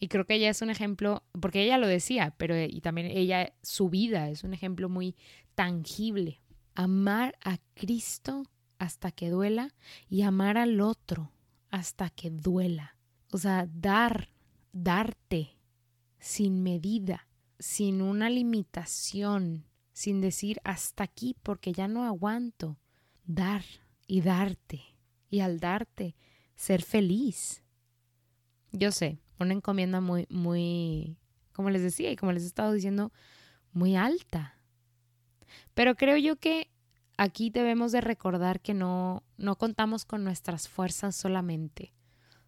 Y 0.00 0.08
creo 0.08 0.26
que 0.26 0.34
ella 0.34 0.50
es 0.50 0.62
un 0.62 0.70
ejemplo, 0.70 1.22
porque 1.40 1.62
ella 1.62 1.78
lo 1.78 1.86
decía, 1.86 2.34
pero 2.36 2.60
y 2.60 2.80
también 2.80 3.06
ella, 3.06 3.54
su 3.62 3.88
vida 3.88 4.28
es 4.28 4.42
un 4.42 4.52
ejemplo 4.52 4.88
muy 4.88 5.14
tangible. 5.54 6.40
Amar 6.74 7.38
a 7.44 7.58
Cristo 7.74 8.50
hasta 8.78 9.12
que 9.12 9.30
duela 9.30 9.68
y 10.08 10.22
amar 10.22 10.58
al 10.58 10.80
otro 10.80 11.30
hasta 11.70 12.10
que 12.10 12.30
duela. 12.30 12.96
O 13.30 13.38
sea, 13.38 13.68
dar, 13.72 14.30
darte 14.72 15.56
sin 16.18 16.64
medida, 16.64 17.28
sin 17.60 18.02
una 18.02 18.28
limitación, 18.28 19.66
sin 19.92 20.20
decir 20.20 20.60
hasta 20.64 21.04
aquí 21.04 21.36
porque 21.44 21.72
ya 21.72 21.86
no 21.86 22.04
aguanto. 22.04 22.76
Dar 23.24 23.62
y 24.06 24.20
darte 24.20 24.93
y 25.30 25.40
al 25.40 25.60
darte, 25.60 26.16
ser 26.54 26.82
feliz. 26.82 27.62
Yo 28.72 28.92
sé, 28.92 29.18
una 29.38 29.54
encomienda 29.54 30.00
muy, 30.00 30.26
muy, 30.30 31.16
como 31.52 31.70
les 31.70 31.82
decía 31.82 32.10
y 32.10 32.16
como 32.16 32.32
les 32.32 32.44
he 32.44 32.46
estado 32.46 32.72
diciendo, 32.72 33.12
muy 33.72 33.96
alta. 33.96 34.58
Pero 35.74 35.96
creo 35.96 36.16
yo 36.16 36.36
que 36.36 36.70
aquí 37.16 37.50
debemos 37.50 37.92
de 37.92 38.00
recordar 38.00 38.60
que 38.60 38.74
no, 38.74 39.22
no 39.36 39.56
contamos 39.56 40.04
con 40.04 40.24
nuestras 40.24 40.68
fuerzas 40.68 41.16
solamente. 41.16 41.92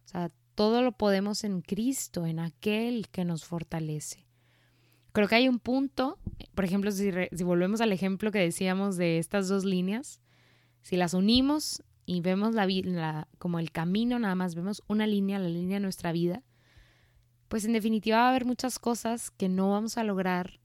O 0.05 0.07
sea, 0.09 0.29
todo 0.55 0.81
lo 0.81 0.91
podemos 0.91 1.43
en 1.43 1.61
Cristo, 1.61 2.25
en 2.25 2.39
aquel 2.39 3.09
que 3.09 3.25
nos 3.25 3.45
fortalece. 3.45 4.25
Creo 5.11 5.27
que 5.27 5.35
hay 5.35 5.47
un 5.47 5.59
punto, 5.59 6.19
por 6.53 6.65
ejemplo, 6.65 6.91
si, 6.91 7.11
si 7.31 7.43
volvemos 7.43 7.81
al 7.81 7.91
ejemplo 7.91 8.31
que 8.31 8.39
decíamos 8.39 8.97
de 8.97 9.17
estas 9.17 9.47
dos 9.47 9.65
líneas, 9.65 10.21
si 10.81 10.95
las 10.95 11.13
unimos 11.13 11.83
y 12.07 12.21
vemos 12.21 12.55
la, 12.55 13.27
como 13.37 13.59
el 13.59 13.71
camino, 13.71 14.17
nada 14.17 14.33
más 14.33 14.55
vemos 14.55 14.81
una 14.87 15.05
línea, 15.05 15.39
la 15.39 15.49
línea 15.49 15.75
de 15.75 15.81
nuestra 15.81 16.13
vida, 16.13 16.41
pues 17.49 17.65
en 17.65 17.73
definitiva 17.73 18.17
va 18.17 18.27
a 18.27 18.29
haber 18.29 18.45
muchas 18.45 18.79
cosas 18.79 19.29
que 19.29 19.49
no 19.49 19.71
vamos 19.71 19.97
a 19.97 20.05
lograr 20.05 20.61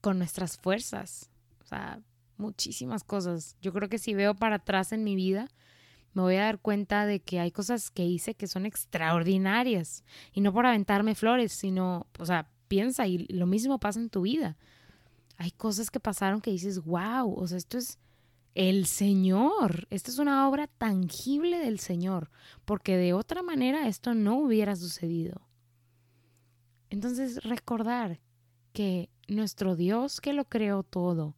con 0.00 0.18
nuestras 0.18 0.58
fuerzas. 0.58 1.28
O 1.60 1.66
sea, 1.66 2.00
muchísimas 2.36 3.02
cosas. 3.02 3.56
Yo 3.60 3.72
creo 3.72 3.88
que 3.88 3.98
si 3.98 4.14
veo 4.14 4.36
para 4.36 4.56
atrás 4.56 4.92
en 4.92 5.02
mi 5.02 5.16
vida, 5.16 5.48
me 6.14 6.22
voy 6.22 6.36
a 6.36 6.44
dar 6.44 6.60
cuenta 6.60 7.04
de 7.04 7.18
que 7.18 7.40
hay 7.40 7.50
cosas 7.50 7.90
que 7.90 8.04
hice 8.04 8.36
que 8.36 8.46
son 8.46 8.64
extraordinarias. 8.64 10.04
Y 10.32 10.40
no 10.40 10.52
por 10.52 10.66
aventarme 10.66 11.16
flores, 11.16 11.52
sino, 11.52 12.06
o 12.16 12.26
sea, 12.26 12.48
piensa 12.68 13.08
y 13.08 13.26
lo 13.26 13.46
mismo 13.46 13.80
pasa 13.80 13.98
en 13.98 14.08
tu 14.08 14.22
vida. 14.22 14.56
Hay 15.36 15.50
cosas 15.50 15.90
que 15.90 15.98
pasaron 15.98 16.40
que 16.40 16.52
dices, 16.52 16.84
wow, 16.84 17.34
o 17.34 17.48
sea, 17.48 17.58
esto 17.58 17.76
es 17.76 17.98
el 18.54 18.86
Señor. 18.86 19.86
Esta 19.90 20.10
es 20.10 20.18
una 20.18 20.48
obra 20.48 20.66
tangible 20.66 21.58
del 21.58 21.78
Señor, 21.78 22.30
porque 22.64 22.96
de 22.96 23.12
otra 23.12 23.42
manera 23.42 23.88
esto 23.88 24.14
no 24.14 24.38
hubiera 24.38 24.76
sucedido. 24.76 25.48
Entonces 26.90 27.42
recordar 27.44 28.20
que 28.72 29.10
nuestro 29.28 29.76
Dios 29.76 30.20
que 30.20 30.32
lo 30.32 30.44
creó 30.44 30.82
todo 30.82 31.36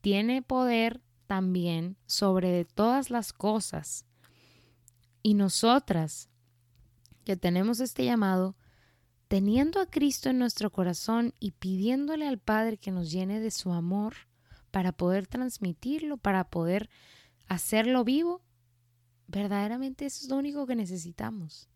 tiene 0.00 0.42
poder 0.42 1.00
también 1.26 1.96
sobre 2.06 2.64
todas 2.64 3.10
las 3.10 3.32
cosas. 3.32 4.04
Y 5.22 5.34
nosotras 5.34 6.28
que 7.24 7.36
tenemos 7.36 7.80
este 7.80 8.04
llamado, 8.04 8.56
teniendo 9.28 9.80
a 9.80 9.86
Cristo 9.86 10.28
en 10.28 10.38
nuestro 10.38 10.70
corazón 10.70 11.34
y 11.40 11.52
pidiéndole 11.52 12.26
al 12.26 12.38
Padre 12.38 12.76
que 12.76 12.90
nos 12.90 13.10
llene 13.10 13.40
de 13.40 13.50
su 13.50 13.72
amor, 13.72 14.14
para 14.72 14.90
poder 14.90 15.28
transmitirlo, 15.28 16.16
para 16.16 16.50
poder 16.50 16.90
hacerlo 17.46 18.02
vivo, 18.02 18.42
verdaderamente 19.28 20.06
eso 20.06 20.24
es 20.24 20.30
lo 20.30 20.36
único 20.38 20.66
que 20.66 20.74
necesitamos. 20.74 21.68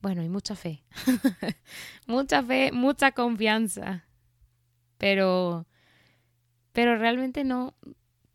Bueno, 0.00 0.22
y 0.22 0.28
mucha 0.28 0.54
fe. 0.54 0.84
mucha 2.06 2.42
fe, 2.42 2.70
mucha 2.72 3.12
confianza. 3.12 4.06
Pero, 4.98 5.66
pero 6.72 6.96
realmente 6.96 7.42
no, 7.42 7.74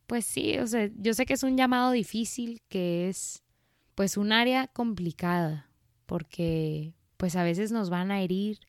pues 0.07 0.25
sí, 0.25 0.57
o 0.57 0.67
sea, 0.67 0.89
yo 0.97 1.13
sé 1.13 1.25
que 1.25 1.33
es 1.33 1.43
un 1.43 1.57
llamado 1.57 1.91
difícil, 1.91 2.61
que 2.69 3.09
es 3.09 3.43
pues 3.95 4.17
un 4.17 4.31
área 4.31 4.67
complicada, 4.67 5.69
porque 6.05 6.93
pues 7.17 7.35
a 7.35 7.43
veces 7.43 7.71
nos 7.71 7.89
van 7.89 8.11
a 8.11 8.21
herir, 8.21 8.59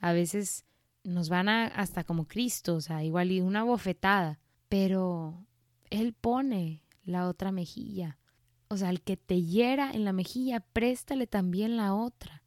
A 0.00 0.12
veces 0.12 0.64
nos 1.04 1.28
van 1.28 1.48
a, 1.48 1.66
hasta 1.66 2.04
como 2.04 2.26
Cristo, 2.26 2.76
o 2.76 2.80
sea, 2.80 3.04
igual 3.04 3.32
y 3.32 3.40
una 3.40 3.64
bofetada, 3.64 4.41
pero 4.72 5.46
Él 5.90 6.14
pone 6.14 6.82
la 7.04 7.28
otra 7.28 7.52
mejilla. 7.52 8.18
O 8.68 8.78
sea, 8.78 8.88
al 8.88 9.02
que 9.02 9.18
te 9.18 9.42
hiera 9.42 9.90
en 9.92 10.06
la 10.06 10.14
mejilla, 10.14 10.60
préstale 10.60 11.26
también 11.26 11.76
la 11.76 11.94
otra. 11.94 12.42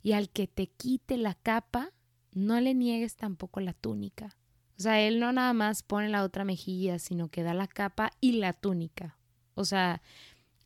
Y 0.00 0.12
al 0.12 0.30
que 0.30 0.46
te 0.46 0.68
quite 0.68 1.16
la 1.16 1.34
capa, 1.34 1.90
no 2.30 2.60
le 2.60 2.74
niegues 2.74 3.16
tampoco 3.16 3.58
la 3.58 3.72
túnica. 3.72 4.36
O 4.78 4.82
sea, 4.82 5.00
Él 5.00 5.18
no 5.18 5.32
nada 5.32 5.52
más 5.52 5.82
pone 5.82 6.08
la 6.08 6.22
otra 6.22 6.44
mejilla, 6.44 7.00
sino 7.00 7.26
que 7.26 7.42
da 7.42 7.54
la 7.54 7.66
capa 7.66 8.12
y 8.20 8.38
la 8.38 8.52
túnica. 8.52 9.18
O 9.56 9.64
sea, 9.64 10.00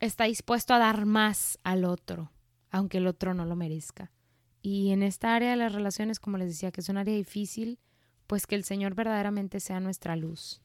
está 0.00 0.24
dispuesto 0.24 0.74
a 0.74 0.78
dar 0.78 1.06
más 1.06 1.58
al 1.62 1.86
otro, 1.86 2.32
aunque 2.70 2.98
el 2.98 3.06
otro 3.06 3.32
no 3.32 3.46
lo 3.46 3.56
merezca. 3.56 4.12
Y 4.60 4.90
en 4.90 5.02
esta 5.02 5.34
área 5.34 5.52
de 5.52 5.56
las 5.56 5.72
relaciones, 5.72 6.20
como 6.20 6.36
les 6.36 6.48
decía, 6.48 6.70
que 6.70 6.82
es 6.82 6.88
un 6.90 6.98
área 6.98 7.16
difícil, 7.16 7.78
pues 8.26 8.46
que 8.46 8.56
el 8.56 8.64
Señor 8.64 8.94
verdaderamente 8.94 9.58
sea 9.58 9.80
nuestra 9.80 10.14
luz. 10.14 10.60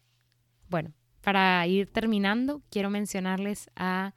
Bueno, 0.73 0.91
para 1.21 1.67
ir 1.67 1.86
terminando, 1.86 2.63
quiero 2.71 2.89
mencionarles 2.89 3.69
a... 3.75 4.15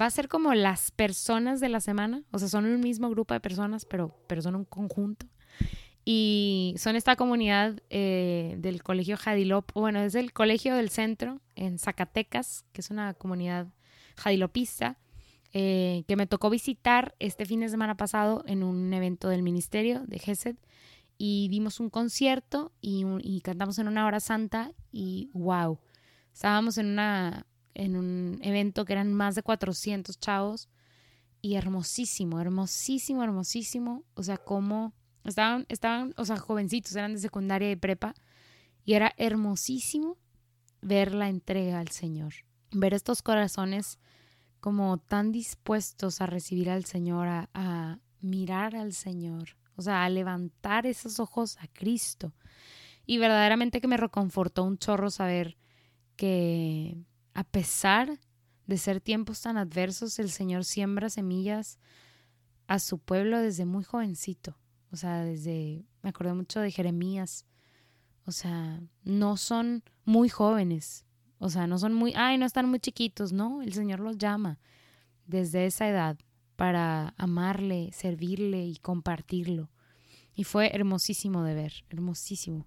Va 0.00 0.06
a 0.06 0.10
ser 0.10 0.26
como 0.26 0.52
las 0.52 0.90
personas 0.90 1.60
de 1.60 1.68
la 1.68 1.78
semana, 1.78 2.24
o 2.32 2.40
sea, 2.40 2.48
son 2.48 2.64
un 2.64 2.80
mismo 2.80 3.08
grupo 3.10 3.32
de 3.32 3.38
personas, 3.38 3.84
pero, 3.84 4.12
pero 4.26 4.42
son 4.42 4.56
un 4.56 4.64
conjunto. 4.64 5.26
Y 6.04 6.74
son 6.78 6.96
esta 6.96 7.14
comunidad 7.14 7.80
eh, 7.90 8.56
del 8.58 8.82
Colegio 8.82 9.16
Jadilop, 9.16 9.72
bueno, 9.72 10.00
es 10.00 10.16
el 10.16 10.32
Colegio 10.32 10.74
del 10.74 10.90
Centro 10.90 11.40
en 11.54 11.78
Zacatecas, 11.78 12.64
que 12.72 12.80
es 12.80 12.90
una 12.90 13.14
comunidad 13.14 13.68
jadilopista, 14.16 14.98
eh, 15.52 16.02
que 16.08 16.16
me 16.16 16.26
tocó 16.26 16.50
visitar 16.50 17.14
este 17.20 17.46
fin 17.46 17.60
de 17.60 17.68
semana 17.68 17.96
pasado 17.96 18.42
en 18.48 18.64
un 18.64 18.92
evento 18.92 19.28
del 19.28 19.44
Ministerio 19.44 20.02
de 20.08 20.18
GESED 20.18 20.56
y 21.18 21.48
dimos 21.48 21.80
un 21.80 21.90
concierto 21.90 22.72
y, 22.80 23.40
cantamos 23.42 23.78
en 23.78 23.88
una 23.88 24.06
hora 24.06 24.20
santa 24.20 24.72
y 24.90 25.30
wow, 25.32 25.78
estábamos 26.32 26.78
en, 26.78 26.86
una, 26.86 27.46
en 27.74 27.96
un 27.96 28.38
evento 28.42 28.84
que 28.84 28.92
eran 28.92 29.12
más 29.12 29.34
de 29.34 29.42
400 29.42 30.18
chavos 30.18 30.68
y 31.40 31.56
hermosísimo, 31.56 32.40
hermosísimo, 32.40 33.22
hermosísimo, 33.22 34.04
o 34.14 34.22
sea, 34.22 34.38
como 34.38 34.94
estaban, 35.24 35.66
estaban, 35.68 36.14
o 36.16 36.24
sea, 36.24 36.38
jovencitos, 36.38 36.96
eran 36.96 37.14
de 37.14 37.20
secundaria 37.20 37.70
y 37.70 37.76
prepa 37.76 38.14
y 38.84 38.94
era 38.94 39.12
hermosísimo 39.16 40.18
ver 40.80 41.14
la 41.14 41.28
entrega 41.28 41.80
al 41.80 41.88
Señor, 41.88 42.34
ver 42.70 42.94
estos 42.94 43.22
corazones 43.22 43.98
como 44.60 44.98
tan 44.98 45.32
dispuestos 45.32 46.20
a 46.20 46.26
recibir 46.26 46.70
al 46.70 46.86
Señor, 46.86 47.28
a, 47.28 47.98
mirar 48.22 48.74
al 48.74 48.94
Señor, 48.94 49.58
o 49.76 49.82
sea, 49.82 50.04
a 50.04 50.08
levantar 50.08 50.86
esos 50.86 51.20
ojos 51.20 51.56
a 51.60 51.66
Cristo. 51.68 52.32
Y 53.06 53.18
verdaderamente 53.18 53.80
que 53.80 53.88
me 53.88 53.96
reconfortó 53.96 54.64
un 54.64 54.78
chorro 54.78 55.10
saber 55.10 55.56
que 56.16 56.96
a 57.34 57.44
pesar 57.44 58.18
de 58.66 58.78
ser 58.78 59.00
tiempos 59.00 59.42
tan 59.42 59.58
adversos, 59.58 60.18
el 60.18 60.30
Señor 60.30 60.64
siembra 60.64 61.10
semillas 61.10 61.78
a 62.66 62.78
su 62.78 62.98
pueblo 62.98 63.38
desde 63.38 63.66
muy 63.66 63.84
jovencito. 63.84 64.56
O 64.90 64.96
sea, 64.96 65.24
desde, 65.24 65.84
me 66.02 66.10
acordé 66.10 66.32
mucho 66.32 66.60
de 66.60 66.70
Jeremías. 66.70 67.46
O 68.24 68.32
sea, 68.32 68.80
no 69.02 69.36
son 69.36 69.82
muy 70.04 70.28
jóvenes, 70.28 71.04
o 71.38 71.50
sea, 71.50 71.66
no 71.66 71.78
son 71.78 71.92
muy, 71.92 72.14
ay, 72.16 72.38
no 72.38 72.46
están 72.46 72.68
muy 72.70 72.78
chiquitos, 72.78 73.32
no, 73.32 73.60
el 73.60 73.74
Señor 73.74 74.00
los 74.00 74.16
llama 74.16 74.58
desde 75.26 75.66
esa 75.66 75.88
edad 75.88 76.16
para 76.56 77.14
amarle, 77.16 77.90
servirle 77.92 78.64
y 78.66 78.76
compartirlo. 78.76 79.70
Y 80.34 80.44
fue 80.44 80.74
hermosísimo 80.74 81.44
de 81.44 81.54
ver, 81.54 81.72
hermosísimo. 81.90 82.66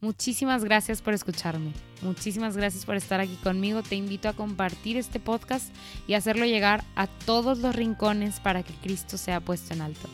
Muchísimas 0.00 0.64
gracias 0.64 1.00
por 1.00 1.14
escucharme. 1.14 1.72
Muchísimas 2.02 2.56
gracias 2.56 2.84
por 2.84 2.96
estar 2.96 3.20
aquí 3.20 3.36
conmigo. 3.36 3.82
Te 3.82 3.96
invito 3.96 4.28
a 4.28 4.34
compartir 4.34 4.96
este 4.96 5.20
podcast 5.20 5.74
y 6.06 6.14
hacerlo 6.14 6.44
llegar 6.44 6.84
a 6.94 7.06
todos 7.06 7.58
los 7.58 7.74
rincones 7.74 8.40
para 8.40 8.62
que 8.62 8.74
Cristo 8.74 9.16
sea 9.16 9.40
puesto 9.40 9.72
en 9.72 9.80
alto. 9.80 10.08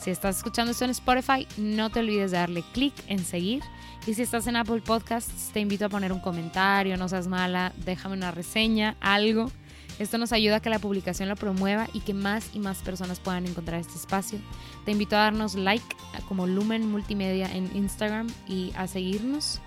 Si 0.00 0.10
estás 0.10 0.38
escuchando 0.38 0.72
esto 0.72 0.84
en 0.84 0.90
Spotify, 0.90 1.46
no 1.58 1.90
te 1.90 2.00
olvides 2.00 2.30
de 2.30 2.38
darle 2.38 2.64
clic 2.72 2.94
en 3.06 3.22
seguir 3.22 3.62
y 4.06 4.14
si 4.14 4.22
estás 4.22 4.46
en 4.46 4.56
Apple 4.56 4.80
Podcasts, 4.80 5.50
te 5.52 5.60
invito 5.60 5.84
a 5.84 5.88
poner 5.90 6.10
un 6.12 6.20
comentario, 6.20 6.96
no 6.96 7.08
seas 7.08 7.28
mala, 7.28 7.72
déjame 7.84 8.16
una 8.16 8.30
reseña, 8.30 8.96
algo. 9.00 9.52
Esto 10.00 10.16
nos 10.16 10.32
ayuda 10.32 10.56
a 10.56 10.60
que 10.60 10.70
la 10.70 10.78
publicación 10.78 11.28
lo 11.28 11.36
promueva 11.36 11.86
y 11.92 12.00
que 12.00 12.14
más 12.14 12.48
y 12.54 12.58
más 12.58 12.78
personas 12.78 13.20
puedan 13.20 13.46
encontrar 13.46 13.80
este 13.80 13.96
espacio. 13.96 14.38
Te 14.86 14.92
invito 14.92 15.14
a 15.14 15.20
darnos 15.20 15.54
like 15.54 15.84
como 16.26 16.46
Lumen 16.46 16.90
Multimedia 16.90 17.54
en 17.54 17.70
Instagram 17.76 18.26
y 18.48 18.72
a 18.76 18.86
seguirnos. 18.86 19.60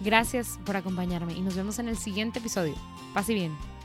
Gracias 0.00 0.58
por 0.66 0.76
acompañarme 0.76 1.34
y 1.34 1.40
nos 1.40 1.54
vemos 1.54 1.78
en 1.78 1.86
el 1.86 1.96
siguiente 1.96 2.40
episodio. 2.40 2.74
Pase 3.14 3.32
bien. 3.32 3.75